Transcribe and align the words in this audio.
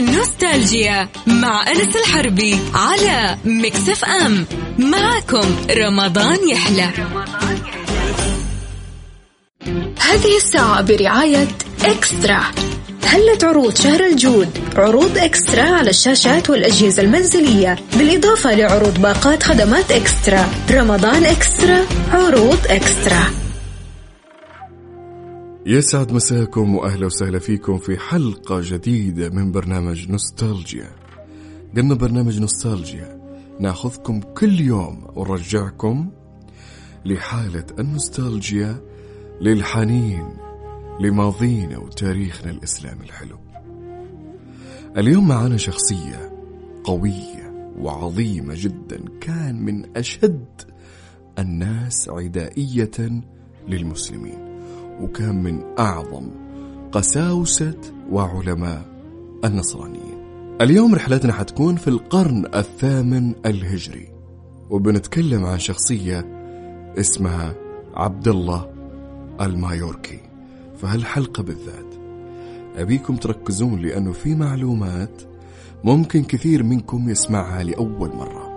نوستالجيا 0.00 1.08
مع 1.26 1.64
أنس 1.70 1.96
الحربي 1.96 2.58
على 2.74 3.36
Mix 3.44 3.88
FM 3.88 4.46
معكم 4.78 5.56
رمضان 5.70 6.48
يحلى. 6.48 6.88
هذه 10.00 10.36
الساعة 10.36 10.82
برعاية 10.82 11.48
eXtra. 11.84 12.42
هلت 13.04 13.44
عروض 13.44 13.76
شهر 13.76 14.06
الجود؟ 14.06 14.48
عروض 14.76 15.18
eXtra 15.18 15.62
على 15.62 15.90
الشاشات 15.90 16.50
والأجهزة 16.50 17.02
المنزلية. 17.02 17.78
بالإضافة 17.98 18.54
لعروض 18.54 18.98
باقات 18.98 19.42
خدمات 19.42 19.92
eXtra. 19.92 20.48
رمضان 20.70 21.24
eXtra 21.24 21.86
عروض 22.12 22.58
eXtra. 22.66 23.41
يسعد 25.66 26.12
مساكم 26.12 26.74
وأهلا 26.74 27.06
وسهلا 27.06 27.38
فيكم 27.38 27.78
في 27.78 27.98
حلقة 27.98 28.60
جديدة 28.62 29.28
من 29.30 29.52
برنامج 29.52 30.10
نوستالجيا. 30.10 30.90
ضمن 31.74 31.94
برنامج 31.94 32.40
نوستالجيا 32.40 33.20
ناخذكم 33.60 34.20
كل 34.20 34.60
يوم 34.60 35.06
ونرجعكم 35.14 36.10
لحالة 37.04 37.66
النوستالجيا 37.78 38.80
للحنين 39.40 40.28
لماضينا 41.00 41.78
وتاريخنا 41.78 42.50
الإسلامي 42.50 43.04
الحلو. 43.04 43.38
اليوم 44.96 45.28
معنا 45.28 45.56
شخصية 45.56 46.32
قوية 46.84 47.72
وعظيمة 47.78 48.54
جدا 48.56 49.04
كان 49.20 49.62
من 49.62 49.96
أشد 49.96 50.46
الناس 51.38 52.08
عدائية 52.08 53.22
للمسلمين. 53.68 54.51
وكان 55.02 55.42
من 55.42 55.62
أعظم 55.78 56.28
قساوسة 56.92 57.80
وعلماء 58.10 58.82
النصرانيين. 59.44 60.22
اليوم 60.60 60.94
رحلتنا 60.94 61.32
حتكون 61.32 61.76
في 61.76 61.88
القرن 61.88 62.46
الثامن 62.54 63.34
الهجري 63.46 64.08
وبنتكلم 64.70 65.44
عن 65.44 65.58
شخصية 65.58 66.26
اسمها 66.98 67.54
عبد 67.94 68.28
الله 68.28 68.70
المايوركي 69.40 70.20
فهالحلقة 70.78 71.42
بالذات؟ 71.42 71.94
أبيكم 72.76 73.16
تركزون 73.16 73.80
لأنه 73.80 74.12
في 74.12 74.34
معلومات 74.34 75.22
ممكن 75.84 76.24
كثير 76.24 76.62
منكم 76.62 77.08
يسمعها 77.08 77.62
لأول 77.62 78.08
مرة. 78.08 78.52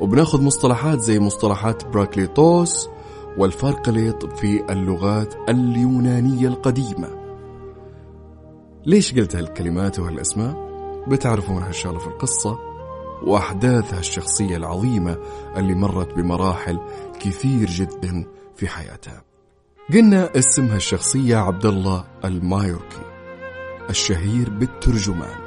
وبناخذ 0.00 0.42
مصطلحات 0.42 1.00
زي 1.00 1.20
مصطلحات 1.20 1.86
براكليتوس 1.86 2.88
والفرقليط 3.38 4.24
في 4.24 4.72
اللغات 4.72 5.34
اليونانية 5.48 6.48
القديمة. 6.48 7.08
ليش 8.86 9.14
قلت 9.14 9.36
هالكلمات 9.36 9.98
وهالأسماء؟ 9.98 10.64
بتعرفونها 11.08 11.66
إن 11.66 11.72
شاء 11.72 11.92
الله 11.92 12.02
في 12.02 12.08
القصة 12.08 12.58
وأحداث 13.22 13.94
هالشخصية 13.94 14.56
العظيمة 14.56 15.18
اللي 15.56 15.74
مرت 15.74 16.14
بمراحل 16.14 16.78
كثير 17.20 17.70
جدا 17.70 18.26
في 18.56 18.68
حياتها. 18.68 19.22
قلنا 19.92 20.38
اسم 20.38 20.66
هالشخصية 20.66 21.36
عبد 21.36 21.66
الله 21.66 22.04
المايوركي 22.24 23.02
الشهير 23.90 24.50
بالترجمان. 24.50 25.44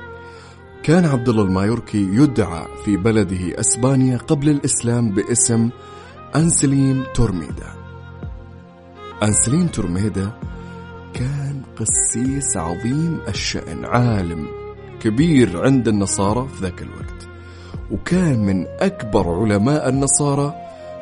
كان 0.84 1.06
عبد 1.06 1.30
الله 1.30 1.44
المايوركي 1.44 2.02
يدعى 2.02 2.68
في 2.86 2.98
بلده 2.98 3.60
أسبانيا 3.60 4.18
قبل 4.18 4.50
الإسلام 4.50 5.12
باسم 5.12 5.70
انسليم 6.36 7.04
تورميدا. 7.16 7.77
أنسلين 9.24 9.72
تورميدا 9.72 10.32
كان 11.14 11.62
قسيس 11.80 12.58
عظيم 12.58 13.20
الشأن 13.28 13.86
عالم 13.86 14.48
كبير 15.00 15.66
عند 15.66 15.88
النصارى 15.88 16.48
في 16.48 16.64
ذاك 16.64 16.82
الوقت 16.82 17.28
وكان 17.92 18.40
من 18.40 18.66
أكبر 18.80 19.42
علماء 19.42 19.90
النصارى 19.90 20.56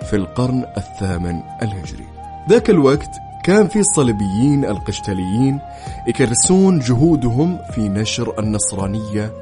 في 0.09 0.15
القرن 0.15 0.65
الثامن 0.77 1.41
الهجري. 1.61 2.07
ذاك 2.49 2.69
الوقت 2.69 3.09
كان 3.43 3.67
في 3.67 3.79
الصليبيين 3.79 4.65
القشتاليين 4.65 5.59
يكرسون 6.07 6.79
جهودهم 6.79 7.59
في 7.71 7.89
نشر 7.89 8.39
النصرانية 8.39 9.33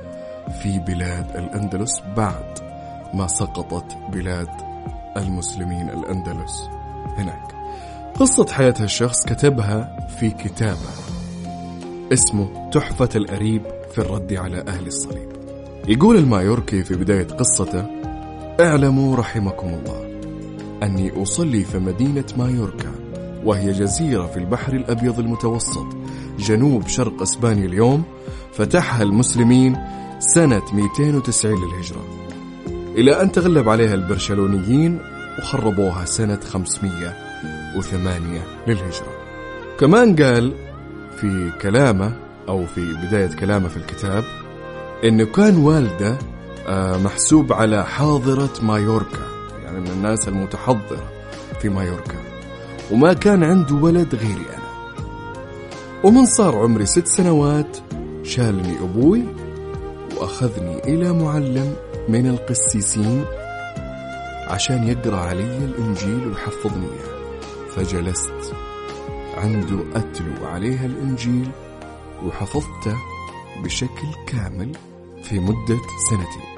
في 0.62 0.80
بلاد 0.80 1.36
الأندلس 1.36 2.02
بعد 2.18 2.60
ما 3.14 3.28
سقطت 3.28 3.98
بلاد 4.12 4.50
المسلمين 5.18 5.90
الأندلس 5.90 6.70
هناك. 7.18 7.53
قصة 8.20 8.46
حياة 8.52 8.74
هالشخص 8.80 9.26
كتبها 9.26 10.08
في 10.20 10.30
كتابه. 10.30 10.78
اسمه 12.14 12.70
تحفة 12.70 13.10
الأريب 13.16 13.62
في 13.92 13.98
الرد 14.02 14.34
على 14.34 14.64
أهل 14.68 14.88
الصليب. 14.88 15.30
يقول 15.88 16.18
المايوركي 16.18 16.84
في 16.84 16.96
بداية 16.96 17.28
قصته 17.28 17.86
إعلموا 18.60 19.16
رحمكم 19.16 19.68
الله 19.68 20.20
أني 20.84 21.24
أصلي 21.24 21.64
في 21.64 21.80
مدينة 21.80 22.26
مايوركا 22.38 22.92
وهي 23.44 23.72
جزيرة 23.72 24.26
في 24.26 24.38
البحر 24.38 24.74
الأبيض 24.74 25.20
المتوسط 25.20 25.86
جنوب 26.40 26.88
شرق 26.88 27.22
إسبانيا 27.22 27.66
اليوم 27.66 28.04
فتحها 28.54 29.04
المسلمين 29.04 29.78
سنة 30.20 30.62
290 30.74 31.56
للهجرة. 31.56 32.06
إلى 32.96 33.22
أن 33.22 33.32
تغلب 33.32 33.70
عليها 33.70 33.94
البرشلونيين 33.94 35.00
وخربوها 35.40 36.06
سنة 36.06 36.40
500 36.40 37.33
وثمانية 37.78 38.42
للهجرة. 38.68 39.14
كمان 39.80 40.16
قال 40.16 40.54
في 41.18 41.52
كلامه 41.62 42.14
أو 42.50 42.66
في 42.66 42.94
بداية 42.94 43.36
كلامه 43.36 43.68
في 43.70 43.78
الكتاب 43.78 44.24
إنه 45.04 45.26
كان 45.26 45.58
والده 45.58 46.18
آه، 46.68 46.98
محسوب 46.98 47.54
على 47.54 47.86
حاضرة 47.86 48.50
مايوركا 48.62 49.20
يعني 49.64 49.80
من 49.80 49.88
الناس 49.88 50.28
المتحضرة 50.28 51.12
في 51.62 51.70
مايوركا 51.70 52.18
وما 52.92 53.14
كان 53.14 53.44
عنده 53.44 53.76
ولد 53.76 54.16
غيري 54.16 54.46
أنا. 54.54 54.64
ومن 56.04 56.26
صار 56.26 56.56
عمري 56.56 56.86
ست 56.86 57.08
سنوات 57.08 57.78
شالني 58.24 58.80
أبوي 58.80 59.24
وأخذني 60.18 60.84
إلى 60.84 61.14
معلم 61.14 61.76
من 62.10 62.28
القسيسين 62.30 63.26
عشان 64.48 64.88
يقرأ 64.88 65.18
علي 65.18 65.58
الإنجيل 65.58 66.28
ويحفظني 66.28 66.86
إياه 66.86 67.13
فجلست. 67.76 68.54
عنده 69.38 69.84
أتلو 69.96 70.46
عليها 70.46 70.86
الإنجيل 70.86 71.52
وحفظته 72.26 72.98
بشكل 73.64 74.08
كامل 74.28 74.72
في 75.24 75.40
مدة 75.40 75.80
سنتين 76.10 76.54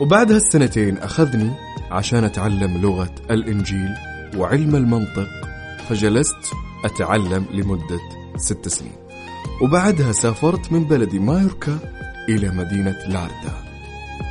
وبعد 0.00 0.32
هالسنتين 0.32 0.98
أخذني 0.98 1.50
عشان 1.90 2.24
أتعلم 2.24 2.78
لغة 2.78 3.14
الإنجيل 3.30 3.94
وعلم 4.36 4.76
المنطق 4.76 5.28
فجلست 5.88 6.54
أتعلم 6.84 7.46
لمدة 7.52 8.00
ست 8.36 8.68
سنين. 8.68 8.96
وبعدها 9.62 10.12
سافرت 10.12 10.72
من 10.72 10.84
بلدي 10.84 11.18
مايوركا 11.18 11.78
إلى 12.28 12.48
مدينة 12.48 12.96
لاردا 13.08 13.64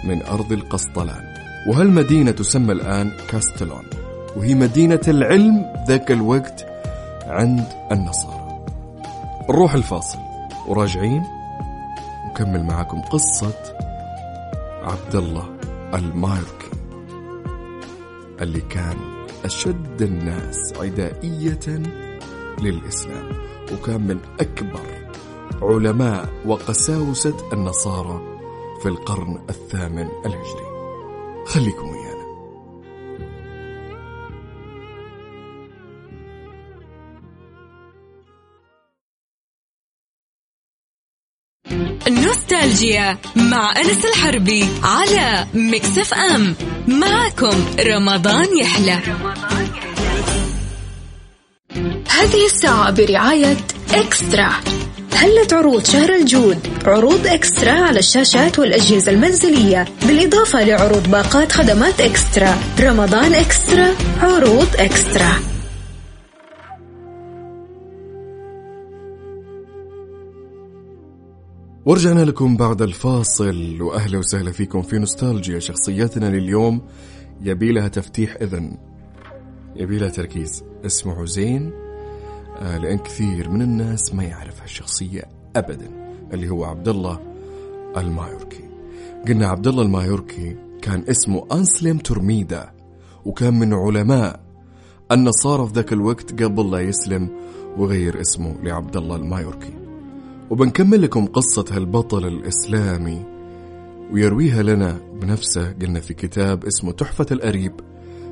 من 0.04 0.22
أرض 0.22 0.52
القسطلان. 0.52 1.34
وهالمدينة 1.68 2.32
تسمى 2.32 2.72
الآن 2.72 3.12
كاستلون. 3.30 3.89
وهي 4.38 4.56
مدينة 4.56 5.02
العلم 5.08 5.74
ذاك 5.88 6.12
الوقت 6.12 6.66
عند 7.28 7.68
النصارى. 7.92 8.66
نروح 9.50 9.74
الفاصل 9.74 10.20
وراجعين 10.68 11.24
نكمل 12.28 12.64
معاكم 12.64 13.02
قصة 13.02 13.54
عبد 14.84 15.16
الله 15.16 15.46
المايركي 15.94 16.70
اللي 18.42 18.62
كان 18.62 18.98
أشد 19.46 20.02
الناس 20.02 20.74
عدائية 20.80 21.84
للإسلام 22.62 23.30
وكان 23.74 24.02
من 24.02 24.20
أكبر 24.40 24.82
علماء 25.62 26.30
وقساوسة 26.46 27.38
النصارى 27.54 28.22
في 28.82 28.90
القرن 28.90 29.40
الثامن 29.50 30.08
الهجري. 30.26 30.70
خليكم 31.46 31.88
ويانا. 31.90 32.19
نوستالجيا 42.80 43.18
مع 43.36 43.74
أنس 43.78 44.06
الحربي 44.06 44.66
على 44.84 45.48
Mix 45.54 45.98
FM 45.98 46.56
معكم 46.88 47.66
رمضان 47.80 48.58
يحلى. 48.58 49.00
هذه 52.10 52.46
الساعة 52.46 52.92
برعاية 52.92 53.58
eXtra. 53.94 54.50
هلت 55.14 55.54
عروض 55.54 55.86
شهر 55.86 56.16
الجود؟ 56.16 56.58
عروض 56.86 57.28
eXtra 57.28 57.72
على 57.72 58.00
الشاشات 58.00 58.60
والأجهزة 58.60 59.12
المنزلية. 59.12 59.86
بالإضافة 60.08 60.64
لعروض 60.64 61.12
باقات 61.12 61.52
خدمات 61.52 62.02
eXtra. 62.02 62.58
رمضان 62.80 63.34
eXtra 63.34 63.96
عروض 64.22 64.68
eXtra. 64.76 65.59
ورجعنا 71.90 72.26
لكم 72.26 72.58
بعد 72.58 72.82
الفاصل 72.82 73.82
وأهلا 73.82 74.18
وسهلا 74.18 74.52
فيكم 74.52 74.82
في 74.82 74.98
نوستالجيا 74.98 75.60
شخصيتنا 75.60 76.26
لليوم. 76.26 76.82
يبي 77.42 77.72
لها 77.72 77.88
تفتيح 77.88 78.38
إذن 78.42 78.78
يبي 79.76 79.98
لها 79.98 80.10
تركيز. 80.10 80.64
اسمعوا 80.86 81.26
زين 81.26 81.72
آه 82.58 82.78
لأن 82.78 82.98
كثير 82.98 83.50
من 83.50 83.62
الناس 83.62 84.14
ما 84.14 84.24
يعرف 84.24 84.62
هالشخصية 84.62 85.24
ابدا 85.56 86.16
اللي 86.34 86.50
هو 86.50 86.64
عبد 86.64 86.88
الله 86.88 87.20
المايوركي. 87.98 88.64
قلنا 89.28 89.48
عبد 89.48 89.68
الله 89.68 89.84
المايوركي 89.84 90.56
كان 90.82 91.04
اسمه 91.10 91.48
انسلم 91.52 91.98
تورميدا 91.98 92.72
وكان 93.26 93.60
من 93.60 93.74
علماء 93.74 94.40
النصارى 95.12 95.68
في 95.68 95.74
ذاك 95.74 95.94
الوقت 95.94 96.44
قبل 96.44 96.72
لا 96.72 96.80
يسلم 96.80 97.30
وغير 97.78 98.22
اسمه 98.22 98.56
لعبد 98.64 98.98
الله 98.98 99.16
المايوركي. 99.16 99.89
وبنكمل 100.50 101.02
لكم 101.02 101.26
قصة 101.26 101.66
هالبطل 101.72 102.26
الإسلامي 102.26 103.26
ويرويها 104.12 104.64
لنا 104.64 104.98
بنفسه. 105.22 105.72
قلنا 105.82 106.00
في 106.00 106.14
كتاب 106.14 106.66
اسمه 106.66 106.92
تحفة 106.92 107.26
الأريب 107.32 107.74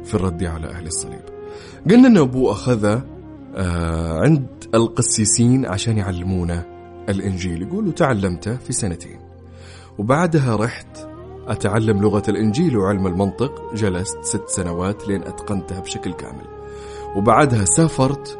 في 0.05 0.13
الرد 0.13 0.43
على 0.43 0.67
أهل 0.67 0.87
الصليب. 0.87 1.21
قلنا 1.89 2.07
أن 2.07 2.17
أبوه 2.17 2.51
أخذه 2.51 3.03
آه 3.55 4.19
عند 4.19 4.47
القسيسين 4.73 5.65
عشان 5.65 5.97
يعلمونا 5.97 6.65
الإنجيل. 7.09 7.61
يقولوا 7.61 7.91
تعلمته 7.91 8.55
في 8.55 8.73
سنتين. 8.73 9.19
وبعدها 9.97 10.55
رحت 10.55 10.97
أتعلم 11.47 12.01
لغة 12.01 12.23
الإنجيل 12.29 12.77
وعلم 12.77 13.07
المنطق. 13.07 13.73
جلست 13.75 14.17
ست 14.23 14.49
سنوات 14.49 15.07
لين 15.07 15.23
أتقنتها 15.23 15.79
بشكل 15.79 16.13
كامل. 16.13 16.45
وبعدها 17.15 17.65
سافرت 17.65 18.39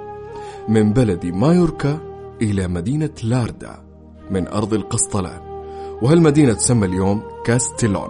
من 0.70 0.94
بلدي 0.94 1.32
مايوركا 1.32 2.17
إلى 2.42 2.68
مدينة 2.68 3.14
لاردا 3.24 3.84
من 4.32 4.48
أرض 4.48 4.74
القسطلان. 4.74 5.42
وهالمدينة 6.02 6.54
تسمى 6.54 6.88
اليوم 6.88 7.24
كاستيلون؟ 7.46 8.10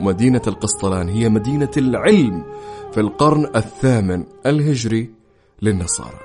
ومدينة 0.00 0.42
القسطلان 0.46 1.08
هي 1.08 1.28
مدينة 1.28 1.70
العلم 1.76 2.44
في 2.92 3.00
القرن 3.00 3.50
الثامن 3.56 4.24
الهجري 4.46 5.10
للنصارى. 5.62 6.18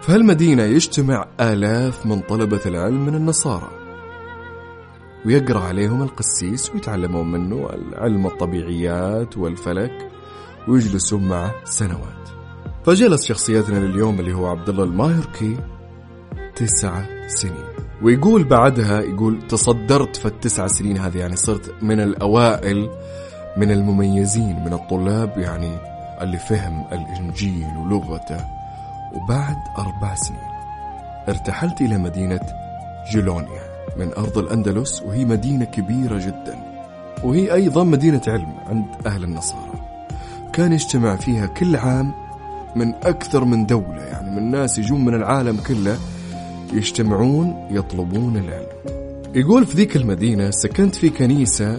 في 0.00 0.12
هالمدينة 0.12 0.62
يجتمع 0.62 1.28
آلاف 1.40 2.06
من 2.06 2.20
طلبة 2.20 2.60
العلم 2.66 3.06
من 3.06 3.14
النصارى؟ 3.14 3.70
ويقرأ 5.26 5.60
عليهم 5.60 6.02
القسيس 6.02 6.70
ويتعلمون 6.74 7.32
منه 7.32 7.68
علم 7.94 8.26
الطبيعيات 8.26 9.38
والفلك 9.38 10.10
ويجلسون 10.68 11.28
معه 11.28 11.54
سنوات. 11.64 12.28
فجلس 12.84 13.24
شخصيتنا 13.24 13.78
لليوم 13.78 14.20
اللي 14.20 14.32
هو 14.32 14.46
عبد 14.46 14.68
الله 14.68 14.84
المايركي 14.84 15.56
تسع 16.58 17.02
سنين. 17.26 17.64
ويقول 18.02 18.44
بعدها 18.44 19.00
يقول 19.00 19.48
تصدرت 19.48 20.16
في 20.16 20.26
التسع 20.26 20.66
سنين 20.66 20.98
هذه 20.98 21.18
يعني 21.18 21.36
صرت 21.36 21.74
من 21.82 22.00
الأوائل 22.00 22.90
من 23.56 23.70
المميزين 23.70 24.64
من 24.64 24.72
الطلاب 24.72 25.38
يعني 25.38 25.78
اللي 26.20 26.38
فهم 26.38 26.84
الإنجيل 26.92 27.76
ولغته. 27.76 28.44
وبعد 29.14 29.56
أربع 29.78 30.14
سنين 30.14 30.50
ارتحلت 31.28 31.80
إلى 31.80 31.98
مدينة 31.98 32.40
جولونيا 33.12 33.62
من 33.96 34.12
أرض 34.12 34.38
الأندلس 34.38 35.02
وهي 35.02 35.24
مدينة 35.24 35.64
كبيرة 35.64 36.18
جدا. 36.18 36.58
وهي 37.24 37.54
أيضا 37.54 37.84
مدينة 37.84 38.22
علم 38.28 38.54
عند 38.66 38.86
أهل 39.06 39.24
النصارى. 39.24 39.80
كان 40.52 40.72
يجتمع 40.72 41.16
فيها 41.16 41.46
كل 41.46 41.76
عام 41.76 42.12
من 42.76 42.94
أكثر 42.94 43.44
من 43.44 43.66
دولة 43.66 44.02
يعني 44.02 44.30
من 44.30 44.50
ناس 44.50 44.78
يجون 44.78 45.04
من 45.04 45.14
العالم 45.14 45.56
كله 45.56 45.98
يجتمعون 46.72 47.68
يطلبون 47.70 48.36
العلم. 48.36 48.66
يقول 49.34 49.66
في 49.66 49.76
ذيك 49.76 49.96
المدينة 49.96 50.50
سكنت 50.50 50.94
في 50.94 51.10
كنيسة 51.10 51.78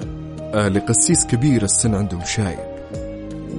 آه، 0.53 0.67
لقسيس 0.67 1.25
كبير 1.25 1.63
السن 1.63 1.95
عندهم 1.95 2.25
شايب. 2.25 2.59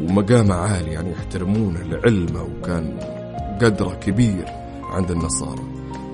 ومقامه 0.02 0.54
عالي 0.54 0.92
يعني 0.92 1.10
يحترمون 1.10 1.76
العلم 1.76 2.36
وكان 2.36 2.98
قدره 3.62 3.94
كبير 3.94 4.44
عند 4.90 5.10
النصارى. 5.10 5.62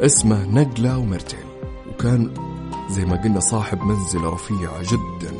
اسمه 0.00 0.46
نقلة 0.46 0.98
ومرتل 0.98 1.36
وكان 1.88 2.30
زي 2.90 3.04
ما 3.04 3.22
قلنا 3.22 3.40
صاحب 3.40 3.82
منزلة 3.82 4.30
رفيعة 4.30 4.82
جدا 4.82 5.32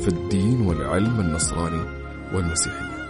في 0.00 0.08
الدين 0.08 0.60
والعلم 0.60 1.20
النصراني 1.20 1.82
والمسيحية 2.34 3.00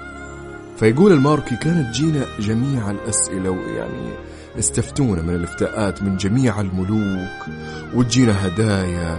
فيقول 0.76 1.12
الماركي 1.12 1.56
كانت 1.56 1.94
جينا 1.94 2.26
جميع 2.38 2.90
الأسئلة 2.90 3.50
ويعني 3.50 4.10
استفتونا 4.58 5.22
من 5.22 5.34
الافتاءات 5.34 6.02
من 6.02 6.16
جميع 6.16 6.60
الملوك 6.60 7.46
وتجينا 7.94 8.46
هدايا 8.46 9.18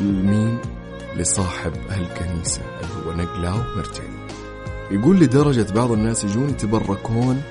لمين؟ 0.00 0.58
لصاحب 1.16 1.72
هالكنيسة 1.90 2.62
اللي 2.62 3.06
هو 3.06 3.12
نقلاو 3.12 3.56
مرتين 3.76 4.14
يقول 4.90 5.20
لدرجة 5.20 5.72
بعض 5.72 5.92
الناس 5.92 6.24
يجون 6.24 6.48
يتبركون 6.48 7.42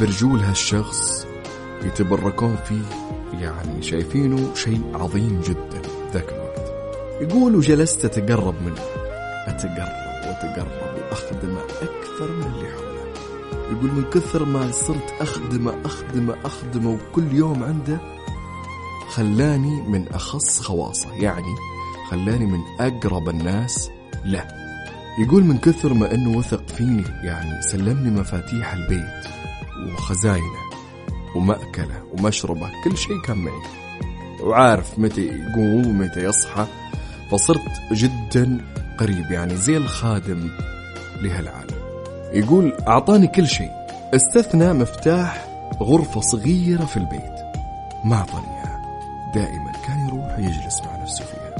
برجول 0.00 0.40
هالشخص 0.40 1.26
يتبركون 1.84 2.56
فيه 2.64 2.82
يعني 3.40 3.82
شايفينه 3.82 4.54
شيء 4.54 4.82
عظيم 4.94 5.40
جدا 5.40 5.82
ذاك 6.12 6.28
الوقت. 6.32 6.72
يقول 7.20 7.56
وجلست 7.56 8.04
أتقرب 8.04 8.54
منه 8.62 8.82
أتقرب 9.46 10.04
وأتقرب 10.26 10.96
وأخدمه 11.10 11.60
أكثر 11.60 12.30
من 12.32 12.42
اللي 12.54 12.68
حوله 12.72 12.93
يقول 13.70 13.92
من 13.92 14.04
كثر 14.12 14.44
ما 14.44 14.70
صرت 14.72 15.14
أخدمه 15.20 15.74
أخدمه 15.84 16.36
أخدمه 16.44 16.90
وكل 16.90 17.32
يوم 17.32 17.62
عنده 17.62 17.98
خلاني 19.08 19.82
من 19.82 20.08
أخص 20.08 20.60
خواصه 20.60 21.12
يعني 21.14 21.54
خلاني 22.10 22.46
من 22.46 22.60
أقرب 22.80 23.28
الناس 23.28 23.90
له. 24.24 24.48
يقول 25.18 25.44
من 25.44 25.58
كثر 25.58 25.94
ما 25.94 26.14
أنه 26.14 26.38
وثق 26.38 26.68
فيني 26.68 27.04
يعني 27.22 27.62
سلمني 27.62 28.20
مفاتيح 28.20 28.72
البيت 28.72 29.24
وخزاينه 29.92 30.64
ومأكله 31.36 32.02
ومشربه 32.12 32.70
كل 32.84 32.96
شيء 32.96 33.20
كان 33.20 33.38
معي. 33.38 33.62
وعارف 34.40 34.98
متى 34.98 35.26
يقوم 35.26 35.86
ومتى 35.86 36.24
يصحى 36.24 36.66
فصرت 37.30 37.92
جدا 37.92 38.58
قريب 38.98 39.30
يعني 39.30 39.56
زي 39.56 39.76
الخادم 39.76 40.50
لهالعالم 41.22 41.63
يقول 42.34 42.72
أعطاني 42.88 43.26
كل 43.26 43.46
شيء. 43.46 43.70
استثنى 44.14 44.72
مفتاح 44.72 45.46
غرفة 45.82 46.20
صغيرة 46.20 46.84
في 46.84 46.96
البيت. 46.96 47.34
ما 48.04 48.16
أعطاني 48.16 48.46
إياها 48.46 48.82
دائما 49.34 49.72
كان 49.86 50.08
يروح 50.08 50.38
يجلس 50.38 50.82
مع 50.82 51.02
نفسه 51.02 51.24
فيها. 51.24 51.54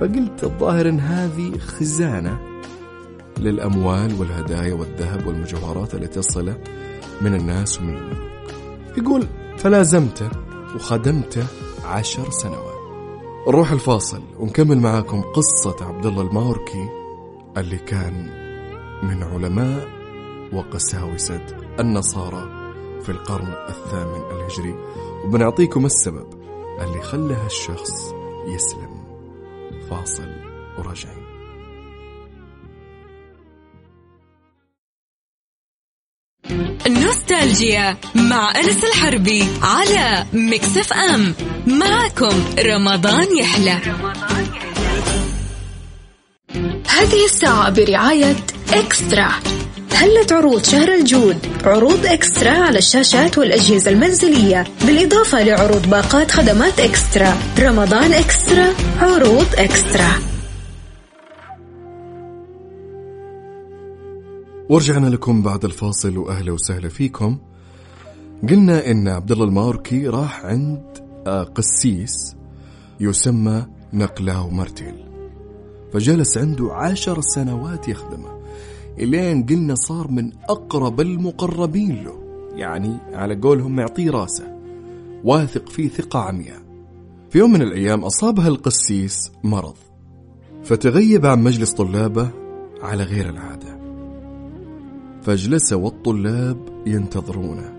فقلت 0.00 0.44
الظاهر 0.44 0.88
إن 0.88 1.00
هذه 1.00 1.58
خزانة 1.58 2.38
للأموال 3.38 4.20
والهدايا 4.20 4.74
والذهب 4.74 5.26
والمجوهرات 5.26 5.94
التي 5.94 6.20
تصله 6.20 6.56
من 7.20 7.34
الناس 7.34 7.80
ومن 7.80 7.96
الملوك. 7.96 8.52
يقول 8.96 9.26
فلازمته 9.58 10.28
وخدمته 10.74 11.46
عشر 11.84 12.30
سنوات. 12.30 12.78
نروح 13.48 13.70
الفاصل 13.70 14.22
ونكمل 14.38 14.78
معاكم 14.78 15.20
قصة 15.20 15.76
عبد 15.80 16.06
الله 16.06 16.22
الماوركي 16.22 16.88
اللي 17.56 17.78
كان 17.78 18.47
من 19.02 19.22
علماء 19.22 19.88
وقساوسة 20.52 21.46
النصارى 21.80 22.72
في 23.02 23.08
القرن 23.08 23.54
الثامن 23.68 24.22
الهجري. 24.30 24.74
وبنعطيكم 25.24 25.86
السبب 25.86 26.26
اللي 26.80 27.02
خلى 27.02 27.34
هالشخص 27.34 28.12
يسلم. 28.46 28.98
فاصل 29.90 30.28
وراجعين 30.78 31.28
نوستالجيا 36.88 37.96
مع 38.14 38.52
أنس 38.56 38.84
الحربي 38.84 39.44
على 39.62 40.26
مكسف 40.32 40.92
أم. 40.92 41.34
معكم 41.66 42.44
رمضان 42.58 43.36
يحلى. 43.38 43.80
هذه 46.88 47.24
الساعة 47.24 47.70
برعاية 47.70 48.36
إكسترا 48.72 49.28
هلة 49.92 50.26
عروض 50.30 50.64
شهر 50.64 50.94
الجود 50.94 51.36
عروض 51.64 52.06
إكسترا 52.06 52.50
على 52.50 52.78
الشاشات 52.78 53.38
والأجهزة 53.38 53.90
المنزلية. 53.90 54.64
بالإضافة 54.86 55.42
لعروض 55.42 55.90
باقات 55.90 56.30
خدمات 56.30 56.80
إكسترا 56.80 57.36
رمضان 57.58 58.12
إكسترا 58.12 58.66
عروض 58.98 59.46
إكسترا 59.54 60.10
ورجعنا 64.70 65.06
لكم 65.06 65.42
بعد 65.42 65.64
الفاصل 65.64 66.16
وأهلا 66.18 66.52
وسهلا 66.52 66.88
فيكم. 66.88 67.38
قلنا 68.48 68.90
إن 68.90 69.08
عبد 69.08 69.32
الله 69.32 69.44
الماوركي 69.44 70.08
راح 70.08 70.44
عند 70.44 70.82
آه، 71.26 71.42
قسيس 71.42 72.36
يسمى 73.00 73.66
نقلاو 73.92 74.50
مارتيل. 74.50 75.04
فجلس 75.92 76.38
عنده 76.38 76.74
عشر 76.74 77.20
سنوات 77.20 77.88
يخدمه. 77.88 78.37
إلين 79.00 79.46
قلنا 79.46 79.74
صار 79.74 80.10
من 80.10 80.32
أقرب 80.48 81.00
المقربين 81.00 82.04
له. 82.04 82.18
يعني 82.54 82.98
على 83.12 83.34
قولهم 83.34 83.76
معطيه 83.76 84.10
راسه. 84.10 84.58
واثق 85.24 85.68
فيه 85.68 85.88
ثقة 85.88 86.18
عمياء. 86.18 86.62
في 87.30 87.38
يوم 87.38 87.52
من 87.52 87.62
الأيام 87.62 88.04
أصابها 88.04 88.48
القسيس 88.48 89.32
مرض. 89.44 89.76
فتغيب 90.64 91.26
عن 91.26 91.44
مجلس 91.44 91.72
طلابه 91.72 92.30
على 92.82 93.02
غير 93.02 93.30
العادة. 93.30 93.78
فجلس 95.22 95.72
والطلاب 95.72 96.58
ينتظرونه. 96.86 97.78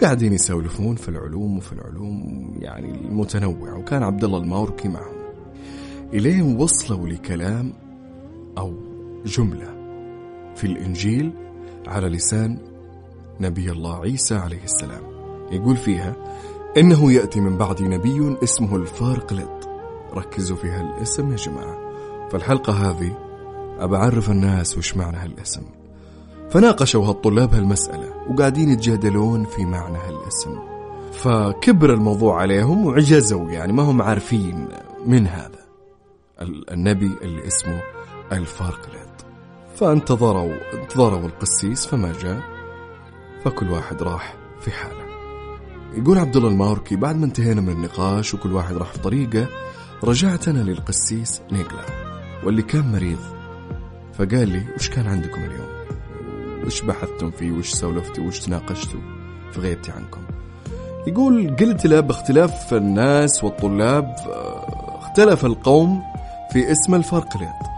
قاعدين 0.00 0.32
يسولفون 0.32 0.96
في 0.96 1.08
العلوم 1.08 1.56
وفي 1.56 1.72
العلوم 1.72 2.54
يعني 2.60 2.90
المتنوعة 2.90 3.78
وكان 3.78 4.02
عبد 4.02 4.24
الله 4.24 4.38
الماوركي 4.38 4.88
معهم. 4.88 5.20
إلين 6.14 6.56
وصلوا 6.56 7.08
لكلام 7.08 7.72
أو 8.58 8.89
جملة 9.24 9.80
في 10.56 10.64
الإنجيل 10.64 11.32
على 11.86 12.08
لسان 12.08 12.58
نبي 13.40 13.70
الله 13.70 14.00
عيسى 14.00 14.34
عليه 14.34 14.64
السلام. 14.64 15.02
يقول 15.52 15.76
فيها 15.76 16.16
إنه 16.76 17.12
يأتي 17.12 17.40
من 17.40 17.56
بعد 17.58 17.82
نبي 17.82 18.36
اسمه 18.44 18.76
الفارقلط. 18.76 19.68
ركزوا 20.14 20.56
في 20.56 20.68
هالاسم 20.68 21.30
يا 21.30 21.36
جماعة. 21.36 21.78
فالحلقة 22.30 22.72
هذه 22.72 23.18
أبى 23.78 23.96
أعرف 23.96 24.30
الناس 24.30 24.78
وش 24.78 24.96
معنى 24.96 25.16
هالاسم. 25.16 25.62
فناقشوا 26.50 27.06
هالطلاب 27.06 27.54
هالمسألة 27.54 28.14
وقاعدين 28.30 28.68
يتجادلون 28.68 29.44
في 29.44 29.64
معنى 29.64 29.98
هالاسم. 29.98 30.58
فكبر 31.12 31.94
الموضوع 31.94 32.40
عليهم 32.40 32.86
وعجزوا 32.86 33.50
يعني 33.50 33.72
ما 33.72 33.82
هم 33.82 34.02
عارفين 34.02 34.68
من 35.06 35.26
هذا. 35.26 35.60
النبي 36.72 37.10
اللي 37.22 37.46
اسمه 37.46 37.80
الفارقلط. 38.32 39.09
فانتظروا 39.80 40.54
انتظروا 40.74 41.26
القسيس 41.26 41.86
فما 41.86 42.12
جاء؟ 42.22 42.40
فكل 43.44 43.70
واحد 43.70 44.02
راح 44.02 44.34
في 44.60 44.70
حاله. 44.70 45.04
يقول 45.94 46.18
عبد 46.18 46.36
الله 46.36 46.48
الماركي 46.48 46.96
بعد 46.96 47.16
ما 47.16 47.24
انتهينا 47.24 47.60
من 47.60 47.68
النقاش 47.68 48.34
وكل 48.34 48.52
واحد 48.52 48.76
راح 48.76 48.92
في 48.92 48.98
طريقه 48.98 49.46
رجعت 50.04 50.48
أنا 50.48 50.58
للقسيس 50.58 51.42
نيقلا 51.52 51.84
واللي 52.44 52.62
كان 52.62 52.92
مريض. 52.92 53.18
فقال 54.12 54.48
لي 54.48 54.64
وش 54.76 54.88
كان 54.88 55.06
عندكم 55.06 55.40
اليوم؟ 55.40 55.68
وش 56.66 56.80
بحثتم 56.82 57.30
فيه؟ 57.30 57.52
وش 57.52 57.70
سولفتوا؟ 57.70 58.24
وش 58.24 58.38
تناقشتوا؟ 58.38 59.00
فغيبتي 59.52 59.92
عنكم. 59.92 60.20
يقول 61.06 61.56
قلت 61.56 61.86
له 61.86 62.00
باختلاف 62.00 62.74
الناس 62.74 63.44
والطلاب 63.44 64.04
آه، 64.04 64.98
اختلف 64.98 65.44
القوم 65.44 66.02
في 66.52 66.72
اسم 66.72 66.94
الفرقليط 66.94 67.70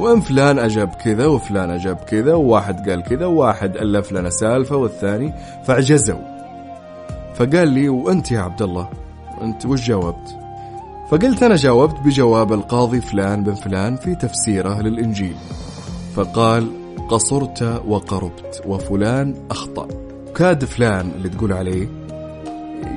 وإن 0.00 0.20
فلان 0.20 0.58
اجاب 0.58 0.88
كذا 0.88 1.26
وفلان 1.26 1.70
اجاب 1.70 1.96
كذا 1.96 2.34
وواحد 2.34 2.90
قال 2.90 3.02
كذا 3.02 3.26
وواحد 3.26 3.76
ألف 3.76 4.12
لنا 4.12 4.30
سالفة 4.30 4.76
والثاني 4.76 5.32
فعجزوا 5.64 6.18
فقال 7.34 7.68
لي 7.68 7.88
وأنت 7.88 8.30
يا 8.30 8.40
عبد 8.40 8.62
الله؟ 8.62 8.88
أنت 9.42 9.66
وش 9.66 9.88
جاوبت؟ 9.88 10.36
فقلت 11.10 11.42
أنا 11.42 11.56
جاوبت 11.56 12.00
بجواب 12.00 12.52
القاضي 12.52 13.00
فلان 13.00 13.44
بن 13.44 13.54
فلان 13.54 13.96
في 13.96 14.14
تفسيره 14.14 14.80
للانجيل 14.80 15.36
فقال 16.14 16.70
قصرت 17.08 17.82
وقربت 17.86 18.62
وفلان 18.66 19.34
أخطأ. 19.50 19.88
كاد 20.34 20.64
فلان 20.64 21.10
اللي 21.16 21.28
تقول 21.28 21.52
عليه 21.52 21.88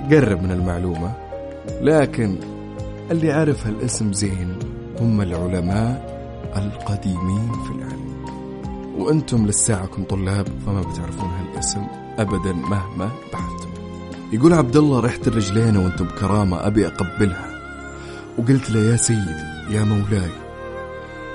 يقرب 0.09 0.43
من 0.43 0.51
المعلومة 0.51 1.11
لكن 1.81 2.35
اللي 3.11 3.31
عرف 3.31 3.67
هالاسم 3.67 4.13
زين 4.13 4.55
هم 5.01 5.21
العلماء 5.21 6.12
القديمين 6.57 7.51
في 7.65 7.71
العلم. 7.71 8.13
وأنتم 8.97 9.47
لساعكم 9.47 10.03
طلاب 10.03 10.47
فما 10.65 10.81
بتعرفون 10.81 11.29
هالاسم 11.29 11.87
ابدا 12.17 12.53
مهما 12.53 13.09
بحثتم 13.33 13.69
يقول 14.33 14.53
عبد 14.53 14.77
الله 14.77 14.99
رحت 14.99 15.27
الرجلين 15.27 15.77
وأنتم 15.77 16.05
بكرامة 16.05 16.67
أبي 16.67 16.87
أقبلها. 16.87 17.49
وقلت 18.37 18.69
له 18.71 18.79
يا 18.79 18.95
سيدي 18.95 19.35
يا 19.69 19.83
مولاي 19.83 20.31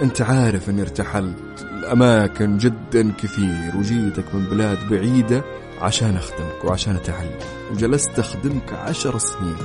أنت 0.03 0.21
عارف 0.21 0.71
أني 0.71 0.83
ارتحلت 0.83 1.37
الاماكن 1.61 2.59
جدا 2.59 3.13
كثير 3.13 3.77
وجيتك 3.79 4.35
من 4.35 4.45
بلاد 4.45 4.89
بعيدة 4.91 5.45
عشان 5.81 6.17
أخدمك 6.17 6.65
وعشان 6.65 6.97
أتعلم. 6.97 7.39
وجلست 7.73 8.19
أخدمك 8.19 8.73
عشر 8.73 9.19
سنين 9.19 9.57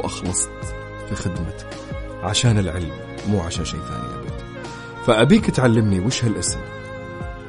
وأخلصت 0.00 0.50
في 1.08 1.14
خدمتك 1.14 1.66
عشان 2.22 2.58
العلم 2.58 2.92
مو 3.28 3.40
عشان 3.40 3.64
شيء 3.64 3.80
ثاني. 3.80 4.19
ابد 5.00 5.06
فأبيك 5.06 5.50
تعلمني 5.50 6.00
وش 6.00 6.24
هالاسم. 6.24 6.60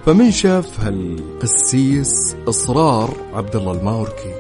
فمن 0.06 0.32
شاف 0.32 0.80
هالقسيس 0.80 2.36
إصرار 2.48 3.16
عبد 3.34 3.56
الله 3.56 3.72
الماوركي 3.72 4.36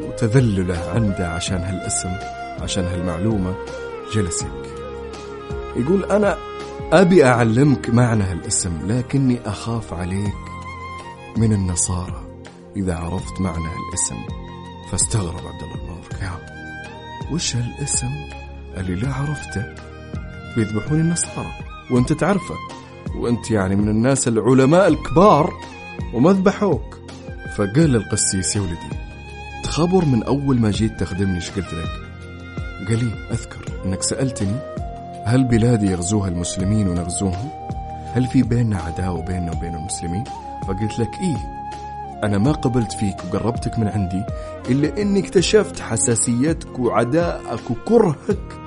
وتذلله 0.00 0.90
عنده 0.94 1.28
عشان 1.28 1.58
هالاسم 1.58 2.10
عشان 2.62 2.84
هالمعلومة 2.84 3.54
جلس 4.14 4.46
يقول 5.76 6.04
أنا 6.04 6.36
أبي 6.92 7.24
أعلمك 7.24 7.90
معنى 7.90 8.24
هالاسم 8.24 8.72
لكني 8.86 9.40
أخاف 9.46 9.94
عليك 9.94 10.34
من 11.36 11.52
النصارى 11.52 12.22
إذا 12.76 12.96
عرفت 12.96 13.40
معنى 13.40 13.64
هالاسم. 13.64 14.16
فاستغرب 14.90 15.46
عبد 15.46 15.62
الله 15.62 15.82
الماوركي 15.82 16.46
وش 17.32 17.56
هالاسم؟ 17.56 18.10
اللي 18.76 18.94
لا 18.94 19.14
عرفته؟ 19.14 19.74
بيذبحون 20.56 21.00
النصارى. 21.00 21.61
وانت 21.90 22.12
تعرفه. 22.12 22.54
وانت 23.14 23.50
يعني 23.50 23.76
من 23.76 23.88
الناس 23.88 24.28
العلماء 24.28 24.88
الكبار 24.88 25.52
وما 26.14 26.32
ذبحوك 26.32 26.98
فقال 27.56 27.92
للقسيس 27.92 28.56
يا 28.56 28.60
ولدي 28.60 28.96
تخبر 29.64 30.04
من 30.04 30.22
أول 30.22 30.60
ما 30.60 30.70
جيت 30.70 31.00
تخدمني 31.00 31.36
إيش 31.36 31.50
قلت 31.50 31.74
لك. 31.74 31.90
قال 32.88 33.04
لي 33.04 33.10
أذكر 33.30 33.68
إنك 33.84 34.02
سألتني 34.02 34.56
هل 35.24 35.44
بلادي 35.44 35.86
يغزوها 35.86 36.28
المسلمين 36.28 36.88
ونغزوهم؟ 36.88 37.50
هل 38.14 38.26
في 38.26 38.42
بيننا 38.42 38.76
عداوة 38.76 39.22
بيننا 39.22 39.52
وبين 39.52 39.74
المسلمين؟ 39.74 40.24
فقلت 40.66 40.98
لك 40.98 41.10
إيه 41.20 41.62
أنا 42.24 42.38
ما 42.38 42.52
قبلت 42.52 42.92
فيك 42.92 43.16
وقربتك 43.24 43.78
من 43.78 43.88
عندي 43.88 44.22
إلا 44.68 45.02
إني 45.02 45.20
اكتشفت 45.20 45.80
حساسيتك 45.80 46.78
وعدائك 46.78 47.70
وكرهك 47.70 48.58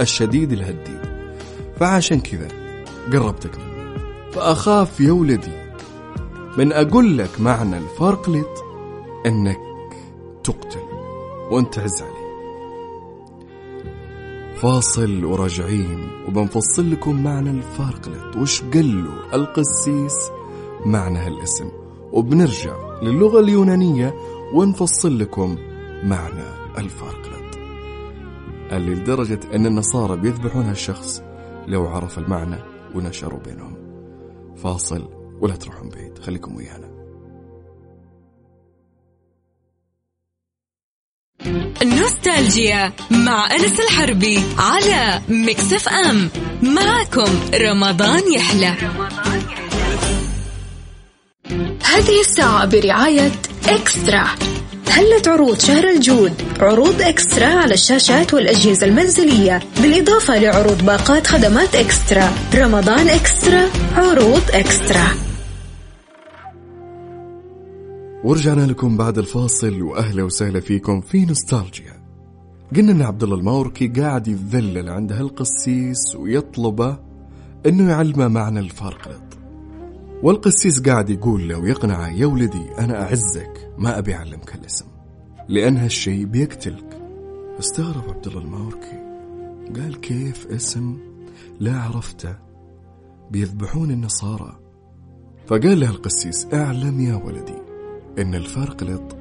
الشديد 0.00 0.52
لهالدين 0.52 1.00
فعشان 1.80 2.20
كذا 2.20 2.61
قربتك. 3.12 3.58
مني 3.58 4.32
فأخاف 4.32 5.00
يا 5.00 5.12
ولدي 5.12 5.62
من 6.58 6.72
أقول 6.72 7.18
لك 7.18 7.40
معنى 7.40 7.78
الفارقلط 7.78 8.64
إنك 9.26 9.60
تقتل 10.44 10.80
وأنت 11.50 11.78
عز 11.78 12.02
علي 12.02 12.22
فاصل 14.56 15.24
وراجعين 15.24 16.10
وبنفصل 16.28 16.90
لكم 16.90 17.24
معنى 17.24 17.50
الفارقلط 17.50 18.36
وش 18.36 18.62
له 18.74 19.34
القسيس 19.34 20.14
معنى 20.86 21.18
هالاسم؟ 21.18 21.68
وبنرجع 22.12 23.00
للغة 23.02 23.40
اليونانية 23.40 24.14
ونفصل 24.54 25.18
لكم 25.18 25.56
معنى 26.04 26.78
الفارقلط 26.78 27.58
اللي 28.72 28.94
لدرجة 28.94 29.40
أن 29.54 29.66
النصارى 29.66 30.16
بيذبحون 30.16 30.64
هالشخص 30.64 31.22
لو 31.66 31.86
عرف 31.86 32.18
المعنى. 32.18 32.71
ونشروا 32.94 33.40
بينهم. 33.40 33.76
فاصل 34.56 35.08
ولا 35.40 35.56
تروحون 35.56 35.88
بعيد 35.88 36.18
خليكم 36.18 36.56
ويانا. 36.56 36.92
نوستالجيا 41.84 42.92
مع 43.10 43.54
أنس 43.54 43.80
الحربي 43.80 44.38
على 44.58 45.22
مكسف 45.28 45.88
أم. 45.88 46.30
معكم 46.62 47.40
رمضان 47.54 48.32
يحلى, 48.32 48.76
رمضان 48.82 49.40
يحلى. 49.40 49.92
هذه 51.84 52.20
الساعة 52.20 52.66
برعاية 52.66 53.32
إكسترا. 53.68 54.24
هلت 54.94 55.28
عروض 55.28 55.58
شهر 55.58 55.88
الجود. 55.88 56.32
عروض 56.60 57.02
إكسترا 57.02 57.46
على 57.46 57.74
الشاشات 57.74 58.34
والأجهزة 58.34 58.86
المنزلية 58.86 59.60
بالإضافة 59.82 60.38
لعروض 60.38 60.84
باقات 60.86 61.26
خدمات 61.26 61.74
إكسترا. 61.74 62.30
رمضان 62.54 63.08
إكسترا 63.08 63.62
عروض 63.94 64.42
إكسترا. 64.50 65.06
ورجعنا 68.24 68.66
لكم 68.66 68.96
بعد 68.96 69.18
الفاصل 69.18 69.82
وأهلا 69.82 70.22
وسهلا 70.22 70.60
فيكم 70.60 71.00
في 71.00 71.24
نوستالجيا. 71.24 72.02
قلنا 72.76 72.92
إن 72.92 73.02
عبد 73.02 73.22
الله 73.22 73.36
الماوركي 73.36 73.88
قاعد 73.88 74.28
يتذلل 74.28 74.88
عند 74.88 75.12
هالقسيس 75.12 76.16
ويطلبه 76.16 76.98
إنه 77.66 77.90
يعلمه 77.90 78.28
معنى 78.28 78.60
الفارقلط 78.60 79.31
والقسيس 80.22 80.82
قاعد 80.82 81.10
يقول 81.10 81.48
له 81.48 81.58
ويقنعه 81.58 82.08
يا 82.08 82.26
ولدي 82.26 82.70
أنا 82.78 83.02
أعزك 83.02 83.70
ما 83.78 83.98
أبي 83.98 84.14
أعلمك 84.14 84.54
الاسم. 84.54 84.86
لأن 85.48 85.76
هالشيء 85.76 86.24
بيقتلك. 86.24 87.02
استغرب 87.58 88.08
عبد 88.08 88.26
الله 88.26 88.40
الماوركي. 88.40 89.02
قال 89.76 90.00
كيف 90.00 90.46
اسم 90.46 90.98
لا 91.60 91.80
عرفته؟ 91.80 92.36
بيذبحون 93.30 93.90
النصارى. 93.90 94.58
فقال 95.46 95.80
له 95.80 95.90
القسيس 95.90 96.46
أعلم 96.54 97.00
يا 97.00 97.14
ولدي 97.14 97.58
إن 98.18 98.34
الفرقلط 98.34 99.16